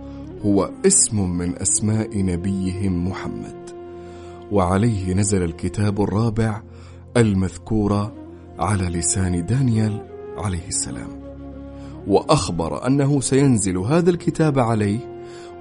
هو 0.46 0.72
اسم 0.86 1.29
من 1.38 1.62
أسماء 1.62 2.24
نبيهم 2.24 3.08
محمد. 3.08 3.70
وعليه 4.51 5.13
نزل 5.13 5.43
الكتاب 5.43 6.01
الرابع 6.01 6.62
المذكور 7.17 8.12
على 8.60 8.84
لسان 8.84 9.46
دانيال 9.46 10.11
عليه 10.38 10.68
السلام. 10.68 11.22
وأخبر 12.08 12.88
أنه 12.88 13.20
سينزل 13.20 13.78
هذا 13.78 14.10
الكتاب 14.10 14.60
عليه 14.60 15.00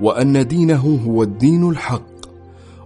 وأن 0.00 0.46
دينه 0.46 1.00
هو 1.06 1.22
الدين 1.22 1.68
الحق 1.70 2.10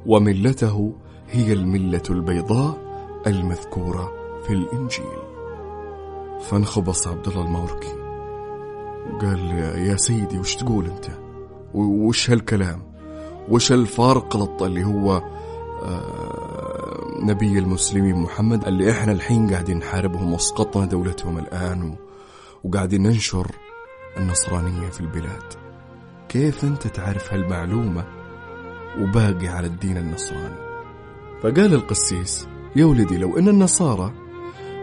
وملته 0.06 0.92
هي 1.30 1.52
الملة 1.52 2.02
البيضاء 2.10 2.78
المذكورة 3.26 4.12
في 4.46 4.52
الإنجيل. 4.52 5.24
فانخبص 6.40 7.08
عبد 7.08 7.28
الله 7.28 7.44
الماوركي 7.44 7.94
قال 9.20 9.50
يا 9.88 9.96
سيدي 9.96 10.38
وش 10.38 10.56
تقول 10.56 10.84
أنت؟ 10.84 11.06
وش 11.74 12.30
هالكلام؟ 12.30 12.82
وش 13.50 13.72
الفارق 13.72 14.62
اللي 14.62 14.84
هو 14.84 15.22
آه، 15.82 16.43
نبي 17.22 17.58
المسلمين 17.58 18.16
محمد 18.16 18.66
اللي 18.66 18.90
إحنا 18.90 19.12
الحين 19.12 19.50
قاعدين 19.50 19.78
نحاربهم 19.78 20.32
واسقطنا 20.32 20.86
دولتهم 20.86 21.38
الآن 21.38 21.94
وقاعدين 22.64 23.02
ننشر 23.02 23.50
النصرانية 24.16 24.88
في 24.88 25.00
البلاد. 25.00 25.42
كيف 26.28 26.64
أنت 26.64 26.86
تعرف 26.86 27.32
هالمعلومة 27.32 28.04
وباقي 29.00 29.48
على 29.48 29.66
الدين 29.66 29.96
النصراني؟ 29.96 30.56
فقال 31.42 31.74
القسيس 31.74 32.48
يا 32.76 32.84
ولدي 32.84 33.18
لو 33.18 33.38
أن 33.38 33.48
النصارى 33.48 34.12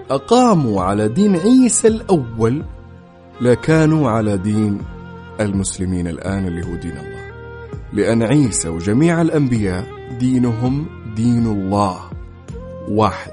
أقاموا 0.09 0.81
على 0.81 1.07
دين 1.07 1.35
عيسى 1.35 1.87
الأول 1.87 2.65
لكانوا 3.41 4.09
على 4.09 4.37
دين 4.37 4.81
المسلمين 5.39 6.07
الآن 6.07 6.47
اللي 6.47 6.65
هو 6.65 6.75
دين 6.75 6.97
الله. 6.97 7.31
لأن 7.93 8.23
عيسى 8.23 8.69
وجميع 8.69 9.21
الأنبياء 9.21 9.87
دينهم 10.19 10.85
دين 11.15 11.45
الله. 11.45 12.10
واحد. 12.89 13.31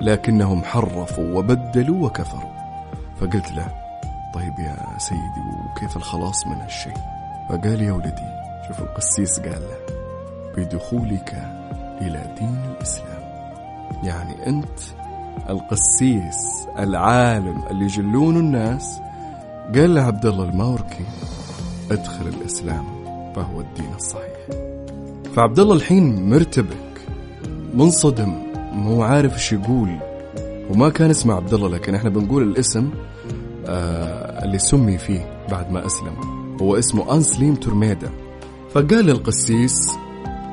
لكنهم 0.00 0.64
حرفوا 0.64 1.38
وبدلوا 1.38 2.06
وكفروا. 2.06 2.50
فقلت 3.20 3.52
له 3.52 3.66
طيب 4.34 4.58
يا 4.58 4.76
سيدي 4.98 5.20
وكيف 5.70 5.96
الخلاص 5.96 6.46
من 6.46 6.60
هالشيء؟ 6.60 6.94
فقال 7.48 7.82
يا 7.82 7.92
ولدي 7.92 8.40
شوف 8.68 8.80
القسيس 8.80 9.40
قال 9.40 9.62
له 9.62 9.96
بدخولك 10.56 11.34
إلى 12.00 12.34
دين 12.38 12.58
الإسلام. 12.76 13.22
يعني 14.02 14.46
أنت 14.46 14.80
القسيس 15.48 16.66
العالم 16.78 17.62
اللي 17.70 17.84
يجلون 17.84 18.36
الناس. 18.36 19.00
قال 19.74 19.94
له 19.94 20.02
عبد 20.02 20.26
الله 20.26 20.44
الماوركي 20.44 21.04
ادخل 21.90 22.28
الإسلام 22.28 22.84
فهو 23.36 23.60
الدين 23.60 23.94
الصحيح. 23.94 24.40
فعبد 25.36 25.58
الله 25.58 25.74
الحين 25.74 26.30
مرتبك 26.30 26.89
منصدم 27.74 28.32
مو 28.72 29.02
عارف 29.02 29.34
إيش 29.34 29.52
يقول 29.52 29.96
وما 30.70 30.88
كان 30.88 31.10
اسمه 31.10 31.34
عبد 31.34 31.54
الله 31.54 31.68
لكن 31.68 31.94
إحنا 31.94 32.10
بنقول 32.10 32.42
الاسم 32.42 32.90
آه 33.66 34.44
اللي 34.44 34.58
سمي 34.58 34.98
فيه 34.98 35.44
بعد 35.50 35.72
ما 35.72 35.86
أسلم. 35.86 36.14
هو 36.62 36.78
اسمه 36.78 37.14
أنسليم 37.14 37.54
تورميدا. 37.54 38.10
فقال 38.74 39.04
للقسيس 39.06 39.90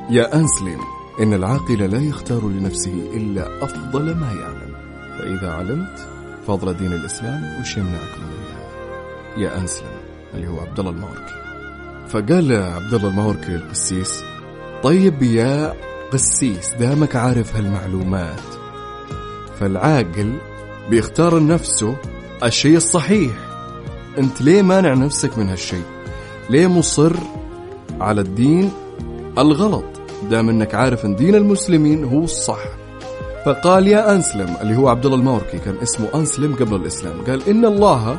يا 0.10 0.36
أنسليم 0.36 0.80
إن 1.22 1.34
العاقل 1.34 1.92
لا 1.92 2.00
يختار 2.00 2.50
لنفسه 2.50 2.94
إلا 3.14 3.64
أفضل 3.64 4.16
ما 4.16 4.28
يعلم. 4.28 4.74
فإذا 5.20 5.52
علمت 5.52 6.08
فضل 6.48 6.74
دين 6.78 6.94
الإسلام 6.94 7.62
وش 7.62 7.78
يمنعك 7.78 8.18
من 8.20 8.38
يا 9.44 9.58
أنسلم 9.58 9.88
اللي 10.34 10.48
هو 10.48 10.60
عبد 10.60 10.80
الله 10.80 10.92
الماوركي 10.92 11.34
فقال 12.08 12.52
عبد 12.56 12.94
الله 12.94 13.10
الماوركي 13.10 13.52
للقسيس 13.52 14.24
طيب 14.84 15.24
يا 15.24 15.74
قسيس 16.14 16.74
دامك 16.80 17.16
عارف 17.16 17.56
هالمعلومات. 17.56 18.42
فالعاقل 19.60 20.38
بيختار 20.90 21.40
لنفسه 21.40 21.96
الشيء 22.44 22.78
الصحيح. 22.78 23.32
أنت 24.18 24.42
ليه 24.42 24.62
مانع 24.62 24.94
نفسك 24.94 25.38
من 25.38 25.50
هالشيء؟ 25.50 25.84
ليه 26.50 26.68
مصر 26.68 27.14
على 28.02 28.22
الدين 28.22 28.72
الغلط؟ 29.38 29.86
دام 30.30 30.50
أنك 30.50 30.76
عارف 30.76 31.06
أن 31.06 31.16
دين 31.16 31.36
المسلمين 31.36 32.04
هو 32.04 32.24
الصح. 32.24 32.60
فقال 33.46 33.88
يا 33.88 34.16
أنسلم 34.16 34.56
اللي 34.62 34.78
هو 34.78 34.90
عبد 34.90 35.06
الله 35.06 35.18
الماوركي 35.18 35.60
كان 35.60 35.76
اسمه 35.84 36.08
أنسلم 36.16 36.56
قبل 36.56 36.76
الإسلام. 36.76 37.26
قال 37.26 37.50
إن 37.50 37.66
الله 37.66 38.18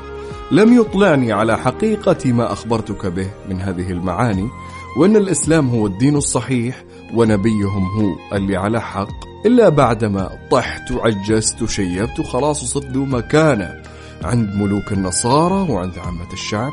لم 0.53 0.81
يطلعني 0.81 1.33
على 1.33 1.59
حقيقة 1.59 2.33
ما 2.33 2.53
أخبرتك 2.53 3.07
به 3.07 3.31
من 3.49 3.61
هذه 3.61 3.91
المعاني 3.91 4.49
وأن 4.97 5.17
الإسلام 5.17 5.69
هو 5.69 5.87
الدين 5.87 6.17
الصحيح 6.17 6.85
ونبيهم 7.14 7.85
هو 7.85 8.37
اللي 8.37 8.57
على 8.57 8.81
حق 8.81 9.29
إلا 9.47 9.68
بعدما 9.68 10.31
طحت 10.51 10.90
وعجزت 10.90 11.62
وشيبت 11.62 12.21
وخلاص 12.21 12.62
وصرت 12.62 12.87
ذو 12.87 13.05
مكانة 13.05 13.83
عند 14.25 14.55
ملوك 14.55 14.92
النصارى 14.92 15.73
وعند 15.73 15.99
عامة 15.99 16.33
الشعب. 16.33 16.73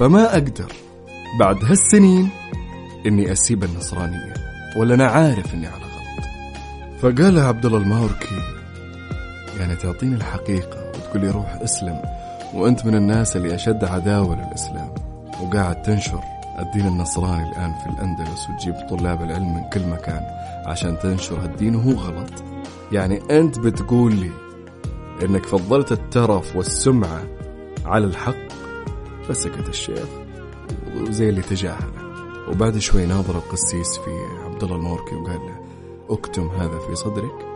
فما 0.00 0.32
أقدر 0.32 0.72
بعد 1.40 1.64
هالسنين 1.64 2.28
إني 3.06 3.32
أسيب 3.32 3.64
النصرانية 3.64 4.34
ولا 4.76 4.94
أنا 4.94 5.06
عارف 5.06 5.54
إني 5.54 5.66
على 5.66 5.84
غلط. 5.84 6.24
فقال 7.02 7.38
عبد 7.38 7.66
الله 7.66 7.78
الماوركي 7.78 8.42
يعني 9.60 9.76
تعطيني 9.76 10.14
الحقيقة 10.14 10.92
وتقول 10.94 11.22
لي 11.22 11.30
روح 11.30 11.58
اسلم 11.62 12.02
وأنت 12.54 12.86
من 12.86 12.94
الناس 12.94 13.36
اللي 13.36 13.54
أشد 13.54 13.84
عداوة 13.84 14.36
للإسلام 14.36 14.94
وقاعد 15.42 15.82
تنشر 15.82 16.20
الدين 16.58 16.86
النصراني 16.86 17.48
الآن 17.48 17.72
في 17.72 17.86
الأندلس 17.86 18.48
وتجيب 18.50 18.74
طلاب 18.90 19.22
العلم 19.22 19.54
من 19.54 19.70
كل 19.72 19.86
مكان 19.86 20.22
عشان 20.66 20.98
تنشر 20.98 21.40
هالدين 21.44 21.76
وهو 21.76 21.90
غلط. 21.92 22.30
يعني 22.92 23.22
أنت 23.30 23.58
بتقول 23.58 24.14
لي 24.14 24.30
إنك 25.22 25.46
فضلت 25.46 25.92
الترف 25.92 26.56
والسمعة 26.56 27.22
على 27.84 28.04
الحق؟ 28.04 28.48
فسكت 29.28 29.68
الشيخ 29.68 30.08
وزي 30.96 31.28
اللي 31.28 31.42
تجاهله. 31.42 32.04
وبعد 32.48 32.78
شوي 32.78 33.06
ناظر 33.06 33.36
القسيس 33.36 33.98
في 33.98 34.10
عبد 34.44 34.62
الله 34.62 34.76
الموركي 34.76 35.14
وقال 35.14 35.40
له 35.40 35.64
أكتم 36.10 36.48
هذا 36.48 36.78
في 36.78 36.94
صدرك 36.94 37.46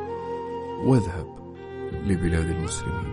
واذهب 0.85 1.27
لبلاد 1.93 2.51
المسلمين. 2.51 3.13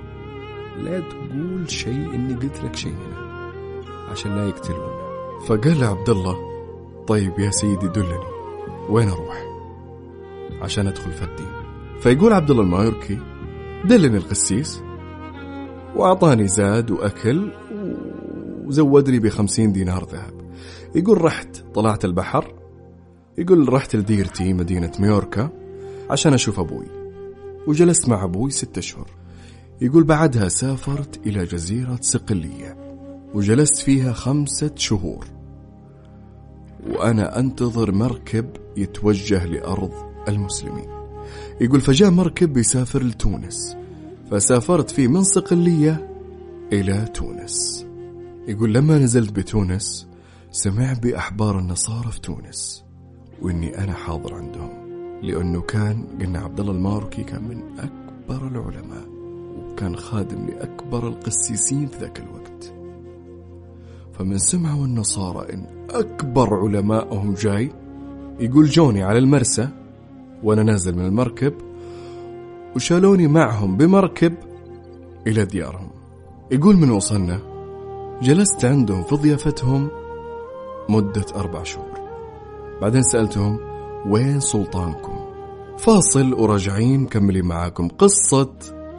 لا 0.78 1.00
تقول 1.00 1.71
شيء 1.71 2.15
إني 2.15 2.34
قلت 2.34 2.63
لك 2.63 2.76
شيء 2.76 2.93
هنا 2.93 3.52
عشان 4.12 4.36
لا 4.36 4.48
يقتلونا 4.48 5.05
فقال 5.46 5.84
عبد 5.84 6.10
الله 6.10 6.38
طيب 7.08 7.40
يا 7.40 7.52
سيدي 7.52 7.88
دلني. 7.88 8.20
وين 8.90 9.10
أروح؟ 9.10 9.46
عشان 10.62 10.88
أدخل 10.88 11.12
في 11.12 11.24
الدين 11.24 11.52
فيقول 12.02 12.34
عبد 12.34 12.52
الله 12.52 12.64
المايوركي 12.64 13.20
دلني 13.86 14.18
القسيس 14.18 14.82
وأعطاني 15.96 16.48
زاد 16.48 16.92
وأكل 16.92 17.52
وزودني 18.66 19.20
بخمسين 19.20 19.72
دينار 19.72 20.06
ذهب. 20.06 20.34
يقول 20.96 21.22
رحت 21.22 21.64
طلعت 21.74 22.06
البحر. 22.06 22.54
يقول 23.38 23.74
رحت 23.74 23.96
لديرتي 23.96 24.54
مدينة 24.54 24.92
ميوركا 25.00 25.50
عشان 26.10 26.34
أشوف 26.34 26.60
أبوي 26.60 26.88
وجلست 27.68 28.10
مع 28.10 28.24
أبوي 28.24 28.52
ستة 28.52 28.80
أشهر. 28.80 29.08
يقول 29.82 30.04
بعدها 30.04 30.50
سافرت 30.50 31.28
إلى 31.28 31.46
جزيرة 31.46 31.98
صقلية 32.02 32.78
وجلست 33.34 33.78
فيها 33.78 34.14
خمسة 34.14 34.72
شهور. 34.76 35.35
وأنا 36.89 37.39
أنتظر 37.39 37.91
مركب 37.91 38.50
يتوجه 38.78 39.45
لأرض 39.45 39.91
المسلمين. 40.28 40.89
يقول 41.62 41.82
فجاء 41.82 42.10
مركب 42.10 42.54
بيسافر 42.54 43.04
لتونس. 43.04 43.78
فسافرت 44.32 44.89
فيه 44.89 45.08
من 45.08 45.24
صقلية 45.24 46.10
إلى 46.74 47.06
تونس. 47.13 47.86
يقول 48.48 48.74
لما 48.74 48.98
نزلت 48.98 49.32
بتونس 49.32 50.08
سمع 50.52 50.93
بأحبار 50.93 51.60
النصارى 51.60 52.12
في 52.12 52.21
تونس 52.21 52.84
وإني 53.41 53.84
أنا 53.84 53.93
حاضر 53.93 54.34
عندهم 54.34 54.69
لأنه 55.21 55.62
كان 55.62 56.04
قلنا 56.21 56.39
عبد 56.39 56.60
الله 56.60 56.71
الماركي 56.71 57.24
كان 57.24 57.43
من 57.43 57.62
أكبر 57.80 58.48
العلماء 58.48 59.06
وكان 59.58 59.95
خادم 59.95 60.48
لأكبر 60.48 61.08
القسيسين 61.08 61.88
في 61.88 62.00
ذاك 62.00 62.19
الوقت. 62.19 62.74
فمن 64.19 64.38
سمعوا 64.38 64.86
النصارى 64.86 65.54
إن 65.54 65.65
أكبر 65.89 66.54
علمائهم 66.54 67.34
جاي 67.34 67.71
يقول 68.39 68.65
جوني 68.65 69.04
على 69.04 69.19
المرسى 69.19 69.69
وأنا 70.43 70.63
نازل 70.63 70.95
من 70.95 71.06
المركب 71.06 71.54
وشالوني 72.75 73.28
معهم 73.28 73.78
بمركب 73.78 74.34
إلى 75.28 75.45
ديارهم. 75.45 75.89
يقول 76.51 76.75
من 76.75 76.91
وصلنا 76.91 77.39
جلست 78.21 78.65
عندهم 78.65 79.04
في 79.04 79.15
ضيافتهم 79.15 79.89
مدة 80.89 81.25
أربع 81.36 81.63
شهور. 81.63 81.99
بعدين 82.82 83.04
سألتهم 83.04 83.60
وين 84.06 84.39
سلطانكم؟ 84.39 85.25
فاصل 85.78 86.34
وراجعين 86.34 87.01
مكملين 87.01 87.45
معاكم 87.45 87.88
قصة 87.88 88.54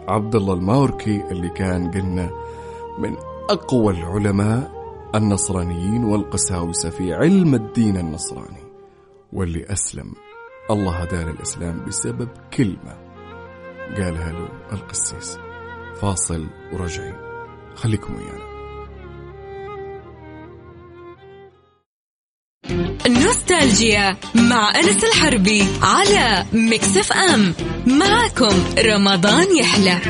عبد 0.09 0.35
الله 0.35 0.55
الماوركي 0.55 1.23
اللي 1.31 1.49
كان 1.49 1.91
قلنا 1.91 2.31
من 2.99 3.17
أقوى 3.51 3.93
العلماء 3.93 4.76
النصرانيين 5.17 6.05
والقساوسة 6.05 6.91
في 6.91 7.15
علم 7.15 7.55
الدين 7.55 7.97
النصراني. 7.97 8.67
واللي 9.33 9.65
أسلم 9.73 10.15
الله 10.71 10.93
هداه 10.97 11.25
للإسلام 11.25 11.85
بسبب 11.85 12.29
كلمة 12.55 12.97
قالها 13.97 14.33
له 14.33 14.49
القسيس. 14.73 15.39
فاصل 16.01 16.47
وراجعين. 16.73 17.15
خليكم 17.75 18.15
ويانا. 18.15 18.47
نوستالجيا 23.09 24.17
مع 24.35 24.73
أنس 24.77 25.05
الحربي 25.05 25.63
على 25.83 26.47
Mix 26.53 26.97
FM. 26.97 27.55
معكم 27.87 28.55
رمضان 28.79 29.57
يحلى. 29.57 30.01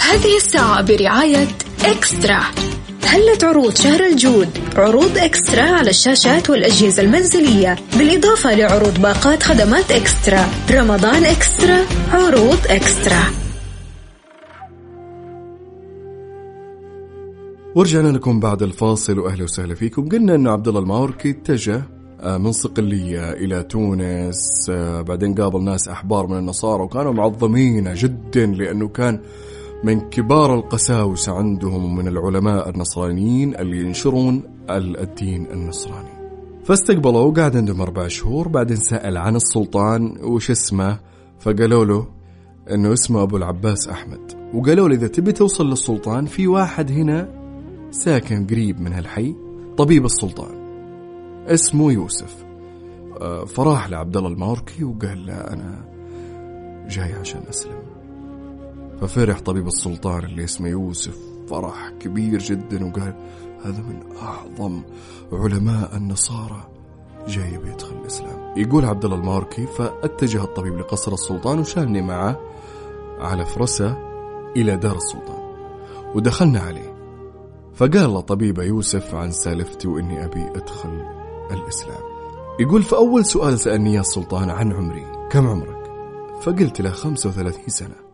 هذه 0.00 0.36
الساعة 0.36 0.82
برعاية 0.82 1.48
إكسترا. 1.84 2.40
هلت 3.04 3.44
عروض 3.44 3.74
شهر 3.74 4.06
الجود 4.06 4.48
عروض 4.76 5.18
إكسترا 5.18 5.62
على 5.62 5.90
الشاشات 5.90 6.50
والأجهزة 6.50 7.02
المنزلية 7.02 7.76
بالإضافة 7.98 8.54
لعروض 8.54 9.00
باقات 9.02 9.42
خدمات 9.42 9.90
إكسترا. 9.90 10.46
رمضان 10.70 11.24
إكسترا 11.24 11.78
عروض 12.12 12.58
إكسترا. 12.66 13.22
ورجعنا 17.74 18.08
لكم 18.08 18.40
بعد 18.40 18.62
الفاصل 18.62 19.18
وأهلا 19.18 19.44
وسهلا 19.44 19.74
فيكم. 19.74 20.08
قلنا 20.08 20.34
انه 20.34 20.50
عبد 20.50 20.68
الله 20.68 20.80
الماوركي 20.80 21.30
اتجه 21.30 21.82
آه، 22.20 22.38
من 22.38 22.52
صقلية 22.52 23.32
إلى 23.32 23.62
تونس 23.62 24.66
آه، 24.70 25.00
بعدين 25.00 25.34
قابل 25.34 25.62
ناس 25.62 25.88
أحبار 25.88 26.26
من 26.26 26.38
النصارى 26.38 26.82
وكانوا 26.82 27.12
معظمين 27.12 27.94
جدا 27.94 28.46
لأنه 28.46 28.88
كان 28.88 29.20
من 29.84 30.00
كبار 30.00 30.54
القساوسة 30.54 31.32
عندهم 31.32 31.84
ومن 31.84 32.08
العلماء 32.08 32.70
النصرانيين 32.70 33.56
اللي 33.56 33.80
ينشرون 33.80 34.42
الدين 34.70 35.46
النصراني. 35.52 36.08
فاستقبلوه 36.64 37.22
وقعد 37.22 37.56
عندهم 37.56 37.80
أربع 37.80 38.08
شهور 38.08 38.48
بعدين 38.48 38.76
سأل 38.76 39.16
عن 39.16 39.36
السلطان 39.36 40.16
وش 40.24 40.50
اسمه 40.50 40.98
فقالوا 41.40 41.84
له 41.84 42.06
إنه 42.70 42.92
اسمه 42.92 43.22
أبو 43.22 43.36
العباس 43.36 43.88
أحمد. 43.88 44.50
وقالوا 44.54 44.88
له 44.88 44.94
إذا 44.94 45.06
تبي 45.06 45.32
توصل 45.32 45.66
للسلطان 45.70 46.26
في 46.26 46.46
واحد 46.46 46.92
هنا 46.92 47.28
ساكن 47.90 48.46
قريب 48.46 48.80
من 48.80 48.92
هالحي 48.92 49.34
طبيب 49.76 50.04
السلطان 50.04 50.58
اسمه 51.46 51.92
يوسف. 51.92 52.44
آه، 53.20 53.44
فراح 53.44 53.90
لعبد 53.90 54.16
الله 54.16 54.28
الماوركي 54.28 54.84
وقال 54.84 55.26
له 55.26 55.34
أنا 55.34 55.84
جاي 56.88 57.12
عشان 57.12 57.40
أسلم. 57.50 57.87
ففرح 59.00 59.40
طبيب 59.40 59.66
السلطان 59.66 60.24
اللي 60.24 60.44
اسمه 60.44 60.68
يوسف. 60.68 61.18
فرح 61.50 61.90
كبير 62.00 62.38
جدا 62.38 62.86
وقال 62.86 63.14
هذا 63.64 63.78
من 63.78 64.02
أعظم 64.22 64.82
علماء 65.32 65.96
النصارى. 65.96 66.68
جاي 67.28 67.58
بيدخل 67.58 67.96
الإسلام. 67.96 68.52
يقول 68.56 68.84
عبد 68.84 69.04
الله 69.04 69.16
الماوركي 69.16 69.66
فاتجه 69.66 70.44
الطبيب 70.44 70.78
لقصر 70.78 71.12
السلطان 71.12 71.58
وشالني 71.58 72.02
معه 72.02 72.40
على 73.20 73.46
فرسه 73.46 73.96
إلى 74.56 74.76
دار 74.76 74.96
السلطان. 74.96 75.54
ودخلنا 76.14 76.60
عليه. 76.60 76.94
فقال 77.74 78.10
له 78.10 78.20
طبيب 78.20 78.58
يوسف 78.58 79.14
عن 79.14 79.30
سالفتي 79.30 79.88
وإني 79.88 80.24
أبي 80.24 80.46
أدخل 80.54 81.04
الإسلام. 81.50 82.02
يقول 82.60 82.82
فأول 82.82 83.24
سؤال 83.24 83.58
سألني 83.58 83.94
يا 83.94 84.00
السلطان 84.00 84.50
عن 84.50 84.72
عمري. 84.72 85.06
كم 85.30 85.46
عمرك؟ 85.46 85.90
فقلت 86.42 86.80
له 86.80 86.90
35 86.90 87.68
سنة. 87.68 88.07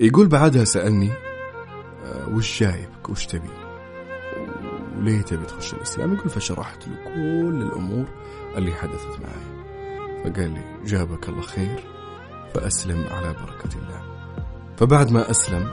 يقول 0.00 0.28
بعدها 0.28 0.64
سألني 0.64 1.10
آه، 2.06 2.28
وش 2.28 2.60
جايبك 2.60 3.08
وش 3.08 3.26
تبي؟ 3.26 3.48
وليه 4.98 5.22
تبي 5.22 5.46
تخش 5.46 5.74
الإسلام؟ 5.74 6.14
يقول 6.14 6.30
فشرحت 6.30 6.88
له 6.88 6.94
كل 7.04 7.62
الأمور 7.62 8.04
اللي 8.56 8.72
حدثت 8.72 9.20
معي. 9.20 9.58
فقال 10.24 10.50
لي 10.50 10.62
جابك 10.84 11.28
الله 11.28 11.42
خير 11.42 11.84
فأسلم 12.54 13.06
على 13.10 13.28
بركة 13.28 13.76
الله. 13.76 14.02
فبعد 14.76 15.10
ما 15.10 15.30
أسلم 15.30 15.68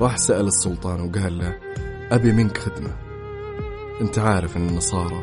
راح 0.00 0.16
سأل 0.16 0.46
السلطان 0.46 1.00
وقال 1.00 1.38
له 1.38 1.58
أبي 2.12 2.32
منك 2.32 2.58
خدمة. 2.58 2.96
أنت 4.00 4.18
عارف 4.18 4.56
أن 4.56 4.68
النصارى 4.68 5.22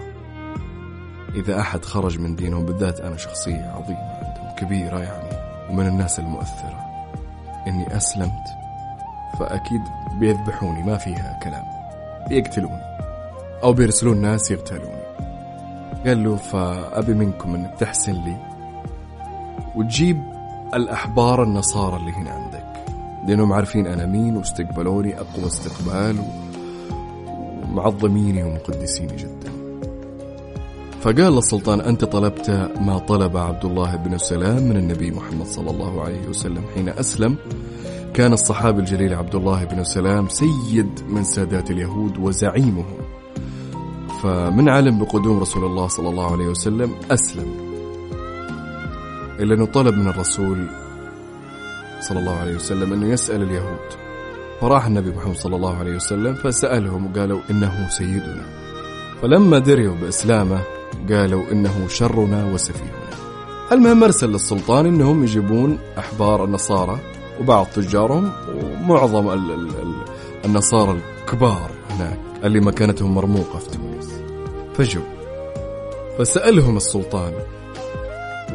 إذا 1.35 1.59
أحد 1.59 1.85
خرج 1.85 2.19
من 2.19 2.35
دينهم 2.35 2.65
بالذات 2.65 2.99
أنا 2.99 3.17
شخصية 3.17 3.71
عظيمة 3.75 3.99
عندهم 3.99 4.55
كبيرة 4.59 4.99
يعني 4.99 5.37
ومن 5.69 5.87
الناس 5.87 6.19
المؤثرة. 6.19 6.90
إني 7.67 7.97
أسلمت 7.97 8.43
فأكيد 9.39 9.81
بيذبحوني 10.19 10.83
ما 10.83 10.97
فيها 10.97 11.39
كلام. 11.43 11.63
بيقتلوني 12.29 12.81
أو 13.63 13.73
بيرسلون 13.73 14.21
ناس 14.21 14.51
يقتلوني. 14.51 15.01
قال 16.05 16.23
له 16.23 16.35
فأبي 16.35 17.13
منكم 17.13 17.55
أنك 17.55 17.75
تحسن 17.79 18.13
لي 18.13 18.37
وتجيب 19.75 20.23
الأحبار 20.73 21.43
النصارى 21.43 21.95
اللي 21.95 22.11
هنا 22.11 22.31
عندك. 22.31 22.73
لأنهم 23.27 23.53
عارفين 23.53 23.87
أنا 23.87 24.05
مين 24.05 24.37
واستقبلوني 24.37 25.19
أقوى 25.19 25.45
استقبال 25.45 26.23
معظميني 27.69 28.43
ومقدسيني 28.43 29.15
جدا. 29.15 29.60
فقال 31.01 31.35
للسلطان 31.35 31.81
أنت 31.81 32.05
طلبت 32.05 32.49
ما 32.81 32.97
طلب 32.97 33.37
عبد 33.37 33.65
الله 33.65 33.95
بن 33.95 34.17
سلام 34.17 34.63
من 34.63 34.77
النبي 34.77 35.11
محمد 35.11 35.45
صلى 35.45 35.69
الله 35.69 36.01
عليه 36.01 36.27
وسلم 36.27 36.63
حين 36.75 36.89
أسلم. 36.89 37.37
كان 38.13 38.33
الصحابي 38.33 38.79
الجليل 38.79 39.13
عبد 39.13 39.35
الله 39.35 39.63
بن 39.63 39.83
سلام 39.83 40.27
سيد 40.27 40.99
من 41.09 41.23
سادات 41.23 41.71
اليهود 41.71 42.17
وزعيمهم. 42.17 42.97
فمن 44.23 44.69
علم 44.69 44.99
بقدوم 44.99 45.39
رسول 45.39 45.65
الله 45.65 45.87
صلى 45.87 46.09
الله 46.09 46.31
عليه 46.31 46.47
وسلم 46.47 46.91
أسلم. 47.11 47.51
إلا 49.39 49.55
أنه 49.55 49.65
طلب 49.65 49.93
من 49.93 50.07
الرسول 50.07 50.67
صلى 51.99 52.19
الله 52.19 52.35
عليه 52.35 52.55
وسلم 52.55 52.93
أنه 52.93 53.07
يسأل 53.07 53.41
اليهود. 53.43 53.87
فراح 54.61 54.85
النبي 54.85 55.09
محمد 55.09 55.35
صلى 55.35 55.55
الله 55.55 55.77
عليه 55.77 55.95
وسلم 55.95 56.33
فسألهم 56.33 57.05
وقالوا 57.05 57.39
إنه 57.49 57.87
سيدنا. 57.89 58.45
فلما 59.21 59.59
دريوا 59.59 59.95
بإسلامه 59.95 60.61
قالوا 61.09 61.51
إنه 61.51 61.87
شرنا 61.87 62.53
وسفيهنا. 62.53 63.11
المهم 63.71 64.03
أرسل 64.03 64.29
للسلطان 64.29 64.85
إنهم 64.85 65.23
يجيبون 65.23 65.79
أحبار 65.97 66.45
النصارى 66.45 66.99
وبعض 67.39 67.65
تجارهم 67.65 68.31
ومعظم 68.55 69.29
ال 69.29 69.51
ال 69.51 69.67
ال 69.67 69.93
النصارى 70.45 70.97
الكبار 71.21 71.71
هناك 71.89 72.19
اللي 72.43 72.59
مكانتهم 72.59 73.15
مرموقة 73.15 73.59
في 73.59 73.69
تونس. 73.69 74.09
فجوا. 74.73 75.03
فسألهم 76.19 76.77
السلطان 76.77 77.33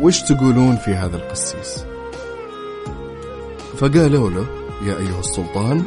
وش 0.03 0.23
تقولون 0.23 0.77
في 0.77 0.91
هذا 0.91 1.17
القسيس؟ 1.17 1.85
فقالوا 3.77 4.31
له 4.31 4.47
يا 4.87 4.99
أيها 4.99 5.21
السلطان 5.21 5.83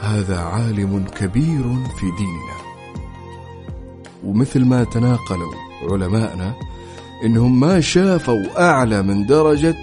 هذا 0.00 0.38
عالم 0.38 1.04
كبير 1.20 1.62
في 1.98 2.06
ديننا. 2.18 2.59
ومثل 4.24 4.64
ما 4.64 4.84
تناقلوا 4.84 5.52
علماءنا 5.82 6.54
إنهم 7.24 7.60
ما 7.60 7.80
شافوا 7.80 8.70
أعلى 8.70 9.02
من 9.02 9.26
درجة 9.26 9.76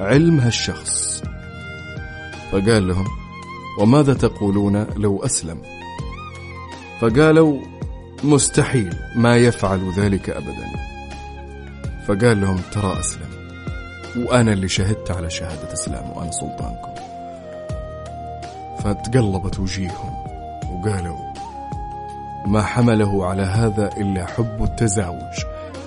علم 0.00 0.40
هالشخص. 0.40 1.22
فقال 2.52 2.88
لهم 2.88 3.06
وماذا 3.78 4.14
تقولون 4.14 4.86
لو 4.96 5.24
أسلم؟ 5.24 5.62
فقالوا 7.00 7.60
مستحيل 8.24 8.94
ما 9.16 9.36
يفعل 9.36 9.92
ذلك 9.96 10.30
أبدا. 10.30 10.70
فقال 12.06 12.40
لهم 12.40 12.60
ترى 12.72 13.00
أسلم 13.00 13.30
وأنا 14.16 14.52
اللي 14.52 14.68
شهدت 14.68 15.10
على 15.10 15.30
شهادة 15.30 15.72
إسلام 15.72 16.10
وأنا 16.10 16.30
سلطانكم. 16.30 16.90
فتقلبت 18.84 19.58
وجيههم 19.58 20.14
وقالوا 20.70 21.29
ما 22.46 22.62
حمله 22.62 23.26
على 23.26 23.42
هذا 23.42 23.90
إلا 23.96 24.26
حب 24.26 24.62
التزاوج. 24.62 25.44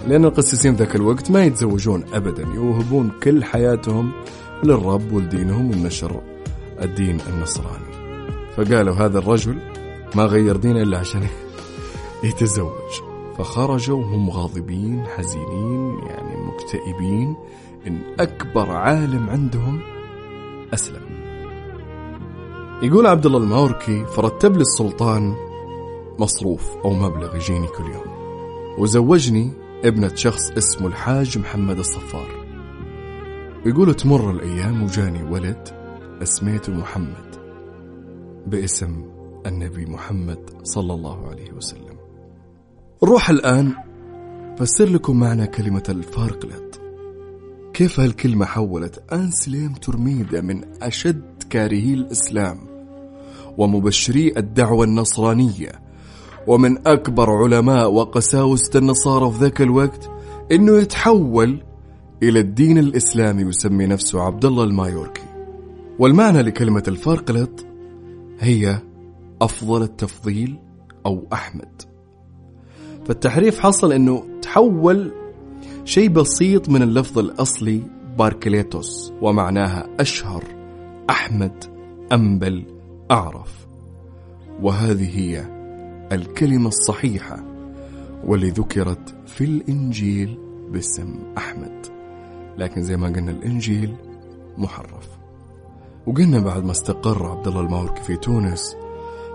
لأن 0.07 0.25
القسيسين 0.25 0.75
ذاك 0.75 0.95
الوقت 0.95 1.31
ما 1.31 1.43
يتزوجون 1.43 2.03
أبدا 2.13 2.43
يوهبون 2.43 3.11
كل 3.23 3.43
حياتهم 3.43 4.11
للرب 4.63 5.13
ولدينهم 5.13 5.71
ونشر 5.71 6.21
الدين 6.81 7.17
النصراني. 7.29 7.93
فقالوا 8.57 8.95
هذا 8.95 9.19
الرجل 9.19 9.57
ما 10.15 10.23
غير 10.23 10.55
دينه 10.55 10.81
إلا 10.81 10.97
عشان 10.97 11.27
يتزوج. 12.23 12.91
فخرجوا 13.37 14.03
هم 14.03 14.29
غاضبين 14.29 15.03
حزينين 15.17 15.99
يعني 16.07 16.37
مكتئبين. 16.37 17.35
إن 17.87 18.01
أكبر 18.19 18.71
عالم 18.71 19.29
عندهم 19.29 19.79
أسلم. 20.73 21.13
يقول 22.83 23.07
عبد 23.07 23.25
الله 23.25 23.37
الماوركي 23.37 24.05
فرتب 24.05 24.55
لي 24.55 24.61
السلطان 24.61 25.35
مصروف 26.19 26.77
أو 26.85 26.93
مبلغ 26.93 27.35
يجيني 27.35 27.67
كل 27.67 27.83
يوم. 27.83 28.13
وزوجني 28.79 29.51
ابنة 29.85 30.15
شخص 30.15 30.51
اسمه 30.51 30.87
الحاج 30.87 31.37
محمد 31.37 31.77
الصفار. 31.77 32.27
يقول 33.65 33.93
تمر 33.93 34.31
الأيام 34.31 34.83
وجاني 34.83 35.23
ولد 35.23 35.69
اسميته 36.21 36.73
محمد 36.73 37.35
باسم 38.47 39.05
النبي 39.45 39.85
محمد 39.85 40.49
صلى 40.63 40.93
الله 40.93 41.27
عليه 41.27 41.51
وسلم. 41.51 41.97
نروح 43.03 43.29
الآن 43.29 43.73
فسر 44.57 44.85
لكم 44.85 45.19
معنى 45.19 45.47
كلمة 45.47 45.83
الفارقلت. 45.89 46.81
كيف 47.73 47.99
هالكلمة 47.99 48.45
حولت 48.45 49.13
أنسليم 49.13 49.73
ترميدة 49.73 50.41
من 50.41 50.83
أشد 50.83 51.43
كارهي 51.49 51.93
الإسلام 51.93 52.59
ومبشري 53.57 54.33
الدعوة 54.37 54.85
النصرانية 54.85 55.82
ومن 56.47 56.87
أكبر 56.87 57.29
علماء 57.31 57.91
وقساوسة 57.91 58.79
النصارى 58.79 59.31
في 59.31 59.39
ذاك 59.39 59.61
الوقت 59.61 60.11
إنه 60.51 60.77
يتحول 60.77 61.63
إلى 62.23 62.39
الدين 62.39 62.77
الإسلامي 62.77 63.43
ويسمي 63.43 63.85
نفسه 63.85 64.21
عبد 64.21 64.45
الله 64.45 64.63
المايوركي. 64.63 65.23
والمعنى 65.99 66.41
لكلمة 66.41 66.83
الفارقلت 66.87 67.67
هي 68.39 68.79
أفضل 69.41 69.83
التفضيل 69.83 70.59
أو 71.05 71.27
أحمد. 71.33 71.81
فالتحريف 73.05 73.59
حصل 73.59 73.93
أنه 73.93 74.23
تحول 74.41 75.11
شيء 75.85 76.09
بسيط 76.09 76.69
من 76.69 76.81
اللفظ 76.81 77.19
الأصلي 77.19 77.81
باركليتوس 78.17 79.13
ومعناها 79.21 79.87
أشهر 79.99 80.43
أحمد 81.09 81.63
أنبل 82.11 82.65
أعرف. 83.11 83.67
وهذه 84.61 85.19
هي 85.19 85.52
الكلمة 86.13 86.67
الصحيحة 86.67 87.43
واللي 88.23 88.49
ذكرت 88.49 89.15
في 89.25 89.43
الإنجيل 89.43 90.37
باسم 90.71 91.15
أحمد. 91.37 91.85
لكن 92.57 92.83
زي 92.83 92.97
ما 92.97 93.07
قلنا 93.07 93.31
الإنجيل 93.31 93.95
محرف. 94.57 95.07
وقلنا 96.07 96.39
بعد 96.39 96.63
ما 96.63 96.71
استقر 96.71 97.25
عبد 97.25 97.47
الله 97.47 97.61
الماوركي 97.61 98.03
في 98.03 98.15
تونس 98.15 98.75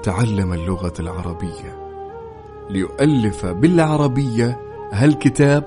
تعلم 0.02 0.52
اللغة 0.52 0.92
العربية. 1.00 1.88
ليؤلف 2.70 3.46
بالعربية 3.46 4.60
هالكتاب 4.92 5.64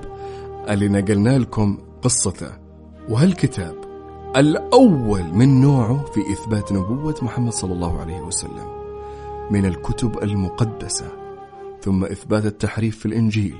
اللي 0.68 0.88
نقلنا 0.88 1.38
لكم 1.38 1.78
قصته. 2.02 2.50
وهالكتاب 3.08 3.74
الأول 4.36 5.24
من 5.34 5.60
نوعه 5.60 6.04
في 6.04 6.20
إثبات 6.32 6.72
نبوة 6.72 7.14
محمد 7.22 7.52
صلى 7.52 7.72
الله 7.72 8.00
عليه 8.00 8.20
وسلم. 8.20 8.81
من 9.50 9.66
الكتب 9.66 10.22
المقدسة 10.22 11.12
ثم 11.80 12.04
إثبات 12.04 12.46
التحريف 12.46 12.98
في 12.98 13.06
الإنجيل 13.06 13.56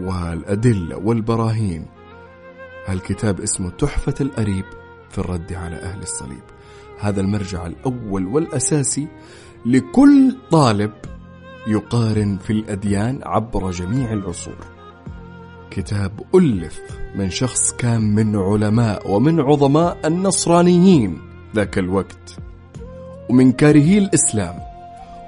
والأدلة 0.00 0.96
والبراهين. 0.96 1.86
هالكتاب 2.86 3.40
اسمه 3.40 3.70
تحفة 3.70 4.14
الأريب 4.20 4.64
في 5.10 5.18
الرد 5.18 5.52
على 5.52 5.76
أهل 5.76 6.02
الصليب. 6.02 6.42
هذا 7.00 7.20
المرجع 7.20 7.66
الأول 7.66 8.26
والأساسي 8.26 9.08
لكل 9.66 10.36
طالب 10.50 10.92
يقارن 11.66 12.38
في 12.38 12.52
الأديان 12.52 13.20
عبر 13.22 13.70
جميع 13.70 14.12
العصور. 14.12 14.58
كتاب 15.70 16.20
ألف 16.34 16.80
من 17.14 17.30
شخص 17.30 17.72
كان 17.72 18.14
من 18.14 18.36
علماء 18.36 19.10
ومن 19.10 19.40
عظماء 19.40 20.06
النصرانيين 20.06 21.20
ذاك 21.54 21.78
الوقت. 21.78 22.38
ومن 23.30 23.52
كارهي 23.52 23.98
الإسلام 23.98 24.75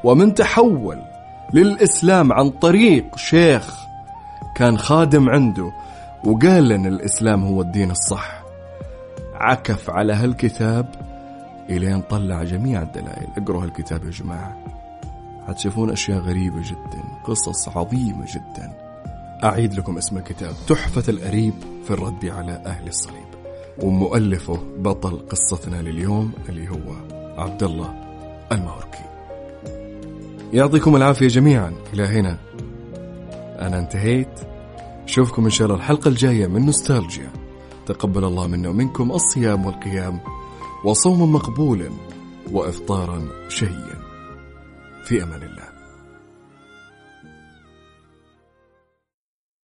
ومن 0.04 0.34
تحول 0.34 0.98
للإسلام 1.54 2.32
عن 2.32 2.50
طريق 2.50 3.16
شيخ 3.16 3.88
كان 4.54 4.78
خادم 4.78 5.28
عنده 5.28 5.72
وقال 6.24 6.68
لنا 6.68 6.88
الإسلام 6.88 7.44
هو 7.44 7.62
الدين 7.62 7.90
الصح. 7.90 8.42
عكف 9.34 9.90
على 9.90 10.12
هالكتاب 10.12 10.86
إلين 11.70 12.00
طلع 12.00 12.42
جميع 12.42 12.82
الدلائل. 12.82 13.28
اقروا 13.36 13.64
هالكتاب 13.64 14.04
يا 14.04 14.10
جماعة. 14.10 14.56
حتشوفون 15.48 15.90
أشياء 15.90 16.18
غريبة 16.18 16.60
جدا 16.62 17.02
قصص 17.24 17.68
عظيمة 17.68 18.26
جدا. 18.34 18.72
أعيد 19.44 19.74
لكم 19.74 19.96
اسم 19.96 20.16
الكتاب 20.16 20.54
تحفة 20.66 21.04
الأريب 21.08 21.54
في 21.84 21.90
الرد 21.90 22.24
على 22.24 22.52
أهل 22.66 22.88
الصليب. 22.88 23.28
ومؤلفه 23.82 24.58
بطل 24.78 25.26
قصتنا 25.30 25.76
لليوم 25.76 26.32
اللي 26.48 26.68
هو 26.68 26.94
عبد 27.38 27.62
الله 27.62 27.94
الماوركي. 28.52 29.07
يعطيكم 30.52 30.96
العافية 30.96 31.28
جميعا. 31.28 31.72
إلى 31.94 32.02
هنا. 32.02 32.38
أنا 33.58 33.78
انتهيت. 33.78 34.40
أشوفكم 35.04 35.44
إن 35.44 35.50
شاء 35.50 35.66
الله 35.66 35.78
الحلقة 35.78 36.08
الجاية 36.08 36.46
من 36.46 36.66
نوستالجيا. 36.66 37.30
تقبل 37.86 38.24
الله 38.24 38.46
منا 38.46 38.68
ومنكم 38.68 39.12
الصيام 39.12 39.66
والقيام 39.66 40.20
وصوما 40.84 41.26
مقبولا 41.26 41.90
وإفطارا 42.52 43.28
شهيا. 43.48 43.98
في 45.04 45.22
أمان 45.22 45.42
الله. 45.42 45.47